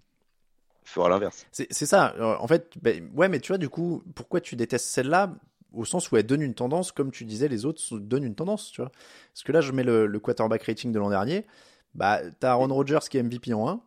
fera 0.85 1.09
l'inverse. 1.09 1.47
C'est 1.53 1.73
ça. 1.73 2.15
En 2.41 2.47
fait, 2.47 2.73
ben, 2.81 3.11
ouais, 3.15 3.29
mais 3.29 3.41
tu 3.41 3.49
vois, 3.49 3.59
du 3.59 3.69
coup, 3.69 4.03
pourquoi 4.15 4.41
tu 4.41 4.57
détestes 4.57 4.89
celle-là? 4.89 5.35
Au 5.73 5.85
sens 5.85 6.11
où 6.11 6.17
elle 6.17 6.27
donne 6.27 6.43
une 6.43 6.55
tendance, 6.55 6.91
comme 6.91 7.13
tu 7.13 7.25
disais, 7.25 7.47
les 7.47 7.65
autres 7.65 7.81
donnent 7.99 8.25
une 8.25 8.35
tendance, 8.35 8.73
tu 8.73 8.81
vois. 8.81 8.91
Parce 9.33 9.45
que 9.45 9.53
là, 9.53 9.61
je 9.61 9.71
mets 9.71 9.85
le, 9.85 10.19
quarterback 10.19 10.65
rating 10.65 10.91
de 10.91 10.99
l'an 10.99 11.11
dernier. 11.11 11.47
Bah, 11.95 12.21
t'as 12.41 12.51
Aaron 12.51 12.75
Rodgers 12.75 13.07
qui 13.09 13.19
est 13.19 13.23
MVP 13.23 13.55
en 13.55 13.69
1. 13.69 13.81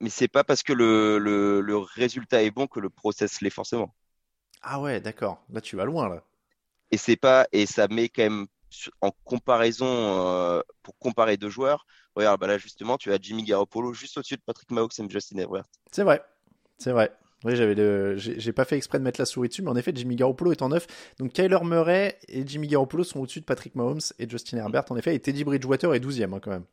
Mais 0.00 0.10
c'est 0.10 0.28
pas 0.28 0.44
parce 0.44 0.62
que 0.62 0.72
le, 0.72 1.18
le, 1.18 1.78
résultat 1.78 2.42
est 2.42 2.50
bon 2.50 2.66
que 2.66 2.80
le 2.80 2.90
process 2.90 3.40
l'est 3.40 3.50
forcément. 3.50 3.94
Ah 4.62 4.80
ouais, 4.80 5.00
d'accord. 5.00 5.42
Là, 5.50 5.60
tu 5.60 5.76
vas 5.76 5.84
loin, 5.84 6.08
là. 6.08 6.22
Et 6.90 6.96
c'est 6.96 7.16
pas 7.16 7.46
et 7.52 7.66
ça 7.66 7.86
met 7.88 8.08
quand 8.08 8.22
même 8.22 8.46
en 9.00 9.10
comparaison 9.24 9.86
euh, 9.86 10.62
pour 10.82 10.98
comparer 10.98 11.36
deux 11.36 11.50
joueurs. 11.50 11.86
Regarde, 12.16 12.40
bah 12.40 12.46
là 12.46 12.58
justement, 12.58 12.98
tu 12.98 13.12
as 13.12 13.18
Jimmy 13.20 13.44
Garoppolo 13.44 13.92
juste 13.92 14.18
au-dessus 14.18 14.36
de 14.36 14.42
Patrick 14.44 14.70
Mahomes 14.70 14.90
et 14.98 15.10
Justin 15.10 15.38
Herbert. 15.38 15.64
C'est 15.92 16.02
vrai, 16.02 16.22
c'est 16.78 16.92
vrai. 16.92 17.12
Oui, 17.44 17.56
j'avais 17.56 17.74
le... 17.74 18.16
j'ai 18.16 18.52
pas 18.52 18.66
fait 18.66 18.76
exprès 18.76 18.98
de 18.98 19.04
mettre 19.04 19.18
la 19.18 19.24
souris 19.24 19.48
dessus, 19.48 19.62
mais 19.62 19.70
en 19.70 19.76
effet, 19.76 19.92
Jimmy 19.94 20.14
Garoppolo 20.14 20.52
est 20.52 20.60
en 20.60 20.68
neuf. 20.68 20.86
Donc 21.18 21.32
Kyler 21.32 21.58
Murray 21.64 22.18
et 22.28 22.46
Jimmy 22.46 22.68
Garoppolo 22.68 23.02
sont 23.02 23.20
au-dessus 23.20 23.40
de 23.40 23.46
Patrick 23.46 23.74
Mahomes 23.74 24.00
et 24.18 24.28
Justin 24.28 24.58
Herbert, 24.58 24.84
en 24.90 24.96
effet, 24.96 25.14
et 25.14 25.20
Teddy 25.20 25.44
Bridgewater 25.44 25.94
est 25.94 26.00
12e 26.00 26.34
hein, 26.34 26.40
quand 26.40 26.50
même. 26.50 26.64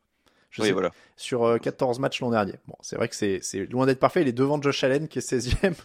Je 0.50 0.62
oui, 0.62 0.72
voilà. 0.72 0.92
Sur 1.16 1.60
14 1.62 1.98
euh, 1.98 2.02
matchs 2.02 2.22
l'an 2.22 2.32
dernier. 2.32 2.56
Bon, 2.68 2.76
c'est 2.82 2.96
vrai 2.96 3.08
que 3.08 3.16
c'est 3.16 3.66
loin 3.70 3.86
d'être 3.86 4.00
parfait. 4.00 4.22
Il 4.22 4.28
est 4.28 4.34
devant 4.34 4.62
Josh 4.62 4.84
Allen 4.84 5.08
qui 5.08 5.20
est 5.20 5.32
16e. 5.32 5.76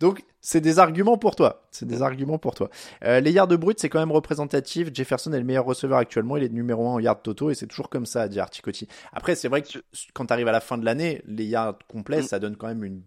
Donc, 0.00 0.24
c'est 0.46 0.60
des 0.60 0.78
arguments 0.78 1.18
pour 1.18 1.34
toi. 1.34 1.66
C'est 1.72 1.86
des 1.86 2.02
arguments 2.02 2.38
pour 2.38 2.54
toi. 2.54 2.70
Euh, 3.02 3.18
les 3.18 3.32
yards 3.32 3.48
de 3.48 3.56
brut, 3.56 3.80
c'est 3.80 3.88
quand 3.88 3.98
même 3.98 4.12
représentatif. 4.12 4.90
Jefferson 4.94 5.32
est 5.32 5.38
le 5.38 5.44
meilleur 5.44 5.64
receveur 5.64 5.98
actuellement. 5.98 6.36
Il 6.36 6.44
est 6.44 6.48
numéro 6.48 6.86
1 6.88 6.92
en 6.92 6.98
yards 7.00 7.20
toto 7.20 7.50
et 7.50 7.56
c'est 7.56 7.66
toujours 7.66 7.90
comme 7.90 8.06
ça, 8.06 8.28
dit 8.28 8.38
Articotti. 8.38 8.86
Après, 9.12 9.34
c'est 9.34 9.48
vrai 9.48 9.62
que 9.62 9.78
quand 10.14 10.26
tu 10.26 10.32
arrives 10.32 10.46
à 10.46 10.52
la 10.52 10.60
fin 10.60 10.78
de 10.78 10.84
l'année, 10.84 11.20
les 11.26 11.46
yards 11.46 11.78
complets, 11.88 12.20
mm. 12.20 12.26
ça 12.26 12.38
donne 12.38 12.56
quand 12.56 12.68
même 12.68 12.84
une. 12.84 13.02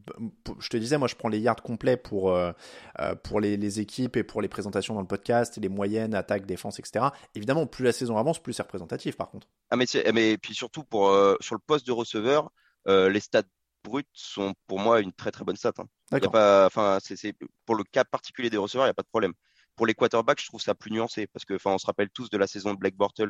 Je 0.60 0.68
te 0.68 0.76
disais, 0.76 0.98
moi, 0.98 1.08
je 1.08 1.16
prends 1.16 1.30
les 1.30 1.40
yards 1.40 1.62
complets 1.62 1.96
pour, 1.96 2.32
euh, 2.32 2.52
euh, 3.00 3.16
pour 3.16 3.40
les, 3.40 3.56
les, 3.56 3.80
équipes 3.80 4.18
et 4.18 4.24
pour 4.24 4.42
les 4.42 4.50
présentations 4.50 4.94
dans 4.94 5.02
le 5.02 5.08
podcast, 5.08 5.58
les 5.62 5.70
moyennes, 5.70 6.16
attaque, 6.16 6.46
défense, 6.46 6.78
etc. 6.80 7.06
Évidemment, 7.36 7.66
plus 7.68 7.86
la 7.86 7.94
saison 7.94 8.18
avance, 8.18 8.40
plus 8.40 8.52
c'est 8.52 8.64
représentatif, 8.64 9.16
par 9.16 9.30
contre. 9.30 9.48
Ah, 9.72 9.78
mais, 9.78 9.86
mais 10.14 10.38
puis 10.38 10.54
surtout, 10.54 10.84
pour, 10.84 11.10
sur 11.40 11.56
le 11.56 11.62
poste 11.66 11.88
de 11.88 11.94
receveur, 11.94 12.52
les 12.86 13.20
stats 13.22 13.44
brutes 13.86 14.08
sont 14.12 14.54
pour 14.68 14.80
moi 14.80 15.00
une 15.00 15.14
très 15.14 15.32
très 15.32 15.46
bonne 15.46 15.56
stat. 15.56 15.72
Hein. 15.78 15.86
Y 16.12 16.26
a 16.26 16.30
pas, 16.30 16.66
enfin, 16.66 16.98
c'est 17.02 17.34
pour 17.66 17.76
le 17.76 17.84
cas 17.84 18.04
particulier 18.04 18.50
des 18.50 18.58
receveurs, 18.58 18.86
il 18.86 18.90
n'y 18.90 18.92
a 18.92 18.96
pas 18.96 19.04
de 19.04 19.08
problème. 19.08 19.34
Pour 19.76 19.86
les 19.86 19.94
quarterbacks, 19.94 20.42
je 20.42 20.48
trouve 20.48 20.62
ça 20.62 20.76
plus 20.76 20.92
nuancé 20.92 21.28
parce 21.28 21.46
que, 21.46 21.54
enfin, 21.54 21.72
on 21.72 21.78
se 21.78 21.86
rappelle 21.86 22.10
tous 22.10 22.30
de 22.30 22.38
la 22.38 22.48
saison 22.48 22.74
de 22.74 22.80
Black 22.80 22.96
Bortles 22.96 23.30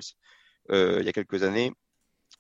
euh, 0.72 0.98
il 1.00 1.06
y 1.06 1.10
a 1.10 1.14
quelques 1.14 1.44
années 1.44 1.72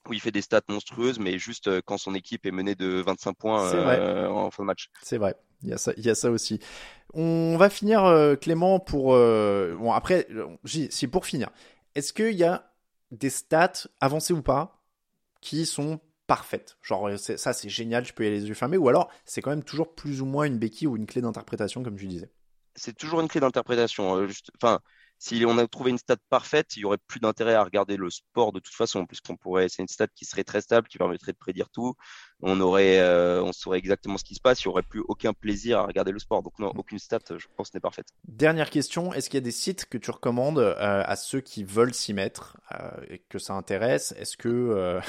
où 0.07 0.13
il 0.13 0.21
fait 0.21 0.31
des 0.31 0.41
stats 0.41 0.61
monstrueuses, 0.69 1.19
mais 1.19 1.39
juste 1.39 1.67
euh, 1.67 1.81
quand 1.83 1.97
son 1.97 2.13
équipe 2.13 2.45
est 2.45 2.51
menée 2.51 2.75
de 2.75 3.01
25 3.01 3.33
points 3.33 3.73
euh, 3.73 4.27
en 4.27 4.51
fin 4.51 4.63
de 4.63 4.67
match. 4.67 4.89
C'est 5.01 5.17
vrai. 5.17 5.35
Il 5.61 5.69
y, 5.69 5.73
a 5.73 5.77
ça, 5.77 5.91
il 5.97 6.05
y 6.05 6.09
a 6.09 6.15
ça 6.15 6.31
aussi. 6.31 6.59
On 7.13 7.57
va 7.57 7.69
finir, 7.69 8.37
Clément, 8.39 8.79
pour. 8.79 9.07
bon, 9.09 9.91
après, 9.91 10.25
si 10.63 11.07
pour 11.07 11.25
finir, 11.25 11.49
est-ce 11.95 12.13
qu'il 12.13 12.35
y 12.35 12.45
a 12.45 12.71
des 13.11 13.29
stats, 13.29 13.87
avancées 13.99 14.31
ou 14.31 14.41
pas, 14.41 14.81
qui 15.41 15.65
sont 15.65 15.99
parfaite. 16.29 16.77
Genre, 16.83 17.09
ça, 17.17 17.53
c'est 17.53 17.69
génial, 17.69 18.05
je 18.05 18.13
peux 18.13 18.23
y 18.23 18.27
aller 18.27 18.39
les 18.39 18.47
yeux 18.47 18.53
fermés. 18.53 18.77
Ou 18.77 18.87
alors, 18.87 19.09
c'est 19.25 19.41
quand 19.41 19.49
même 19.49 19.63
toujours 19.63 19.95
plus 19.95 20.21
ou 20.21 20.25
moins 20.25 20.45
une 20.45 20.59
béquille 20.59 20.87
ou 20.87 20.95
une 20.95 21.07
clé 21.07 21.21
d'interprétation, 21.21 21.81
comme 21.81 21.97
tu 21.97 22.05
disais. 22.05 22.29
C'est 22.75 22.95
toujours 22.95 23.19
une 23.19 23.27
clé 23.27 23.41
d'interprétation. 23.41 24.15
Euh, 24.15 24.27
enfin, 24.61 24.79
si 25.17 25.43
on 25.47 25.57
a 25.57 25.67
trouvé 25.67 25.89
une 25.89 25.97
stat 25.97 26.17
parfaite, 26.29 26.77
il 26.77 26.81
y 26.81 26.85
aurait 26.85 26.99
plus 27.07 27.19
d'intérêt 27.19 27.55
à 27.55 27.63
regarder 27.63 27.97
le 27.97 28.11
sport 28.11 28.51
de 28.51 28.59
toute 28.59 28.75
façon, 28.75 29.07
puisqu'on 29.07 29.37
pourrait, 29.37 29.69
c'est 29.69 29.81
une 29.81 29.87
stat 29.87 30.07
qui 30.15 30.23
serait 30.23 30.43
très 30.43 30.61
stable, 30.61 30.87
qui 30.87 30.99
permettrait 30.99 31.31
de 31.31 31.37
prédire 31.37 31.69
tout. 31.71 31.95
On 32.41 32.61
aurait, 32.61 32.99
euh, 32.99 33.41
on 33.41 33.51
saurait 33.51 33.79
exactement 33.79 34.19
ce 34.19 34.23
qui 34.23 34.35
se 34.35 34.39
passe. 34.39 34.63
Il 34.63 34.67
n'y 34.67 34.71
aurait 34.71 34.83
plus 34.83 35.03
aucun 35.07 35.33
plaisir 35.33 35.79
à 35.79 35.87
regarder 35.87 36.11
le 36.11 36.19
sport. 36.19 36.43
Donc 36.43 36.59
non, 36.59 36.71
aucune 36.77 36.99
stat, 36.99 37.19
je 37.35 37.47
pense, 37.57 37.73
n'est 37.73 37.79
parfaite. 37.79 38.09
Dernière 38.27 38.69
question 38.69 39.13
est-ce 39.13 39.31
qu'il 39.31 39.39
y 39.39 39.43
a 39.43 39.45
des 39.45 39.51
sites 39.51 39.87
que 39.87 39.97
tu 39.97 40.11
recommandes 40.11 40.59
euh, 40.59 40.75
à 40.77 41.15
ceux 41.15 41.41
qui 41.41 41.63
veulent 41.63 41.95
s'y 41.95 42.13
mettre 42.13 42.57
et 43.09 43.17
que 43.17 43.39
ça 43.39 43.55
intéresse? 43.55 44.13
Est-ce 44.15 44.37
que 44.37 45.01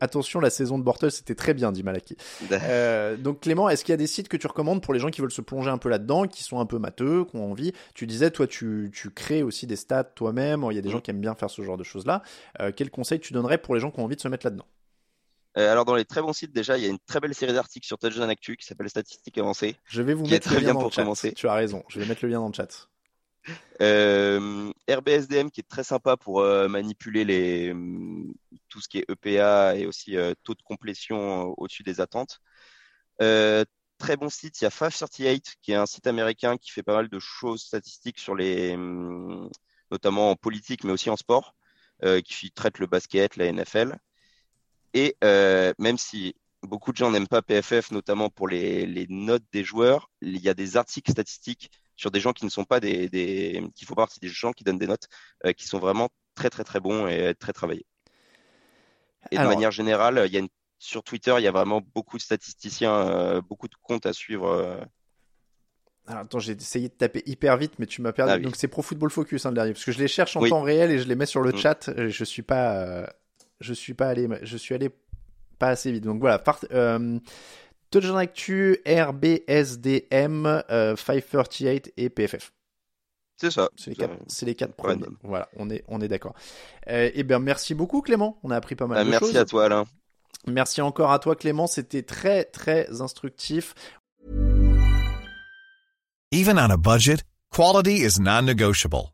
Attention, 0.00 0.40
la 0.40 0.50
saison 0.50 0.78
de 0.78 0.84
Bortles, 0.84 1.10
c'était 1.10 1.34
très 1.34 1.54
bien, 1.54 1.72
dit 1.72 1.82
Malaki. 1.82 2.16
Euh, 2.64 3.16
donc 3.16 3.40
Clément, 3.40 3.68
est-ce 3.68 3.84
qu'il 3.84 3.92
y 3.92 3.94
a 3.94 3.98
des 3.98 4.06
sites 4.06 4.28
que 4.28 4.36
tu 4.36 4.46
recommandes 4.46 4.80
pour 4.80 4.94
les 4.94 5.00
gens 5.00 5.10
qui 5.10 5.20
veulent 5.20 5.32
se 5.32 5.42
plonger 5.42 5.70
un 5.70 5.78
peu 5.78 5.88
là-dedans, 5.88 6.26
qui 6.26 6.42
sont 6.42 6.60
un 6.60 6.66
peu 6.66 6.78
matheux, 6.78 7.24
qui 7.24 7.36
ont 7.36 7.50
envie? 7.50 7.72
Tu 7.94 8.06
disais, 8.06 8.30
toi, 8.30 8.46
tu, 8.46 8.90
crées 9.14 9.42
aussi 9.42 9.66
des 9.66 9.76
stats 9.76 10.04
toi-même. 10.04 10.64
Il 10.70 10.74
y 10.74 10.78
a 10.78 10.82
des 10.82 10.90
gens 10.90 11.00
qui 11.00 11.10
aiment 11.10 11.20
bien 11.20 11.34
faire 11.34 11.50
ce 11.50 11.62
genre 11.62 11.76
de 11.76 11.84
choses-là. 11.84 12.22
Euh, 12.60 12.72
quel 12.74 12.90
conseil 12.90 13.20
tu 13.20 13.32
donnerais 13.32 13.58
pour 13.58 13.74
les 13.74 13.80
gens 13.80 13.90
qui 13.90 14.00
ont 14.00 14.04
envie 14.04 14.16
de 14.16 14.20
se 14.20 14.28
mettre 14.28 14.46
là-dedans? 14.46 14.66
Euh, 15.56 15.70
alors 15.70 15.84
dans 15.84 15.94
les 15.94 16.04
très 16.04 16.20
bons 16.20 16.32
sites 16.32 16.52
déjà, 16.52 16.76
il 16.78 16.84
y 16.84 16.86
a 16.86 16.90
une 16.90 16.98
très 17.06 17.20
belle 17.20 17.34
série 17.34 17.52
d'articles 17.52 17.86
sur 17.86 17.98
Touchdown 17.98 18.28
Actu 18.28 18.56
qui 18.56 18.66
s'appelle 18.66 18.88
Statistiques 18.88 19.38
avancées. 19.38 19.76
Je 19.84 20.02
vais 20.02 20.14
vous 20.14 20.26
mettre 20.26 20.52
le 20.52 20.60
lien 20.60 20.74
dans 20.74 20.84
le 20.84 20.90
chat. 20.90 21.32
Tu 21.34 21.48
as 21.48 21.54
raison. 21.54 21.84
Je 21.88 22.00
vais 22.00 22.06
mettre 22.06 22.24
le 22.24 22.30
lien 22.30 22.40
dans 22.40 22.48
le 22.48 22.54
chat. 22.54 22.88
Euh, 23.82 24.72
RBSDM 24.88 25.50
qui 25.50 25.60
est 25.60 25.68
très 25.68 25.84
sympa 25.84 26.16
pour 26.16 26.40
euh, 26.40 26.68
manipuler 26.68 27.72
hum, 27.72 28.32
tout 28.68 28.80
ce 28.80 28.88
qui 28.88 28.98
est 28.98 29.10
EPA 29.10 29.76
et 29.76 29.86
aussi 29.86 30.16
euh, 30.16 30.34
taux 30.44 30.54
de 30.54 30.62
complétion 30.62 31.52
au-dessus 31.58 31.82
des 31.82 32.00
attentes. 32.00 32.40
très 33.18 34.16
bon 34.16 34.28
site, 34.28 34.60
il 34.60 34.64
y 34.64 34.66
a 34.66 34.70
538 34.70 35.56
qui 35.62 35.72
est 35.72 35.76
un 35.76 35.86
site 35.86 36.06
américain 36.06 36.56
qui 36.56 36.70
fait 36.70 36.82
pas 36.82 36.94
mal 36.94 37.08
de 37.08 37.18
choses 37.18 37.62
statistiques 37.62 38.18
sur 38.18 38.34
les, 38.34 38.74
hum, 38.74 39.50
notamment 39.90 40.30
en 40.30 40.36
politique 40.36 40.84
mais 40.84 40.92
aussi 40.92 41.10
en 41.10 41.16
sport, 41.16 41.54
qui 42.24 42.50
traite 42.52 42.78
le 42.78 42.86
basket, 42.86 43.36
la 43.36 43.46
NFL. 43.52 43.96
Et 44.94 45.16
même 45.78 45.98
si 45.98 46.34
beaucoup 46.66 46.92
de 46.92 46.96
gens 46.96 47.10
n'aiment 47.10 47.28
pas 47.28 47.42
PFF, 47.42 47.90
notamment 47.90 48.30
pour 48.30 48.48
les, 48.48 49.06
notes 49.08 49.44
des 49.52 49.64
joueurs, 49.64 50.10
il 50.20 50.38
y 50.38 50.48
a 50.48 50.54
des 50.54 50.76
articles 50.76 51.10
statistiques 51.10 51.70
sur 51.96 52.10
des 52.10 52.20
gens 52.20 52.32
qui 52.32 52.44
ne 52.44 52.50
sont 52.50 52.64
pas 52.64 52.80
des, 52.80 53.08
des 53.08 53.62
qui 53.74 53.84
font 53.84 53.94
partie 53.94 54.20
des 54.20 54.28
gens 54.28 54.52
qui 54.52 54.64
donnent 54.64 54.78
des 54.78 54.86
notes, 54.86 55.08
euh, 55.44 55.52
qui 55.52 55.66
sont 55.66 55.78
vraiment 55.78 56.08
très 56.34 56.50
très 56.50 56.64
très 56.64 56.80
bons 56.80 57.06
et 57.06 57.34
très 57.34 57.52
travaillés. 57.52 57.86
Et 59.30 59.38
de 59.38 59.44
manière 59.44 59.70
générale, 59.70 60.24
il 60.26 60.32
y 60.32 60.36
a 60.36 60.40
une, 60.40 60.48
sur 60.78 61.02
Twitter, 61.02 61.34
il 61.38 61.44
y 61.44 61.48
a 61.48 61.52
vraiment 61.52 61.80
beaucoup 61.94 62.18
de 62.18 62.22
statisticiens, 62.22 62.94
euh, 62.94 63.40
beaucoup 63.40 63.68
de 63.68 63.74
comptes 63.82 64.06
à 64.06 64.12
suivre. 64.12 64.48
Euh. 64.48 64.76
Alors 66.06 66.22
attends, 66.22 66.40
j'ai 66.40 66.52
essayé 66.52 66.88
de 66.88 66.94
taper 66.94 67.22
hyper 67.24 67.56
vite, 67.56 67.78
mais 67.78 67.86
tu 67.86 68.02
m'as 68.02 68.12
perdu. 68.12 68.32
Ah 68.34 68.38
Donc 68.38 68.56
c'est 68.56 68.68
Pro 68.68 68.82
Football 68.82 69.10
Focus 69.10 69.46
hein, 69.46 69.50
le 69.50 69.54
dernier, 69.54 69.72
parce 69.72 69.84
que 69.84 69.92
je 69.92 69.98
les 69.98 70.08
cherche 70.08 70.36
en 70.36 70.46
temps 70.46 70.60
réel 70.60 70.90
et 70.90 70.98
je 70.98 71.08
les 71.08 71.14
mets 71.14 71.26
sur 71.26 71.40
le 71.40 71.52
mm. 71.52 71.56
chat. 71.56 71.90
Je 71.96 72.24
suis 72.24 72.42
pas, 72.42 73.10
je 73.60 73.72
suis 73.72 73.94
pas 73.94 74.08
allé, 74.08 74.28
je 74.42 74.56
suis 74.58 74.74
allé 74.74 74.90
pas 75.58 75.68
assez 75.68 75.90
vite. 75.90 76.04
Donc 76.04 76.20
voilà. 76.20 76.38
Part, 76.38 76.60
Touchdown 77.94 78.18
Actu, 78.18 78.78
RBSDM, 78.86 80.62
538 80.96 81.92
et 81.96 82.10
PFF. 82.10 82.52
C'est 83.36 83.52
ça. 83.52 83.68
C'est 83.76 83.90
les, 83.90 83.96
quatre, 83.96 84.16
les 84.42 84.54
quatre 84.56 84.74
premiers. 84.74 85.06
Voilà, 85.22 85.48
on 85.56 85.70
est, 85.70 85.84
on 85.86 86.00
est 86.00 86.08
d'accord. 86.08 86.34
Euh, 86.88 87.10
eh 87.14 87.22
bien, 87.22 87.38
merci 87.38 87.74
beaucoup 87.74 88.00
Clément. 88.00 88.38
On 88.42 88.50
a 88.50 88.56
appris 88.56 88.74
pas 88.74 88.88
mal 88.88 88.98
bah, 88.98 89.04
de 89.04 89.10
merci 89.10 89.26
choses. 89.26 89.34
Merci 89.34 89.42
à 89.42 89.44
toi 89.44 89.64
Alain. 89.66 89.84
Merci 90.48 90.82
encore 90.82 91.12
à 91.12 91.20
toi 91.20 91.36
Clément. 91.36 91.68
C'était 91.68 92.02
très, 92.02 92.44
très 92.44 93.00
instructif. 93.00 93.74
Even 96.32 96.58
on 96.58 96.70
a 96.70 96.76
budget, 96.76 97.22
quality 97.52 98.04
is 98.04 98.18
non-negotiable. 98.18 99.13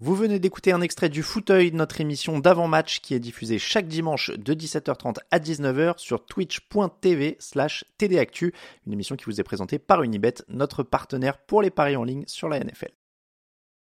Vous 0.00 0.14
venez 0.14 0.38
d'écouter 0.38 0.70
un 0.70 0.80
extrait 0.80 1.08
du 1.08 1.24
fauteuil 1.24 1.72
de 1.72 1.76
notre 1.76 2.00
émission 2.00 2.38
d'avant-match 2.38 3.00
qui 3.00 3.14
est 3.14 3.18
diffusée 3.18 3.58
chaque 3.58 3.88
dimanche 3.88 4.30
de 4.30 4.54
17h30 4.54 5.16
à 5.32 5.40
19h 5.40 5.98
sur 5.98 6.24
twitch.tv 6.24 7.36
slash 7.40 7.84
tdactu, 7.98 8.54
une 8.86 8.92
émission 8.92 9.16
qui 9.16 9.24
vous 9.24 9.40
est 9.40 9.44
présentée 9.44 9.80
par 9.80 10.04
Unibet, 10.04 10.34
notre 10.46 10.84
partenaire 10.84 11.38
pour 11.38 11.62
les 11.62 11.70
paris 11.70 11.96
en 11.96 12.04
ligne 12.04 12.22
sur 12.28 12.48
la 12.48 12.60
NFL. 12.60 12.92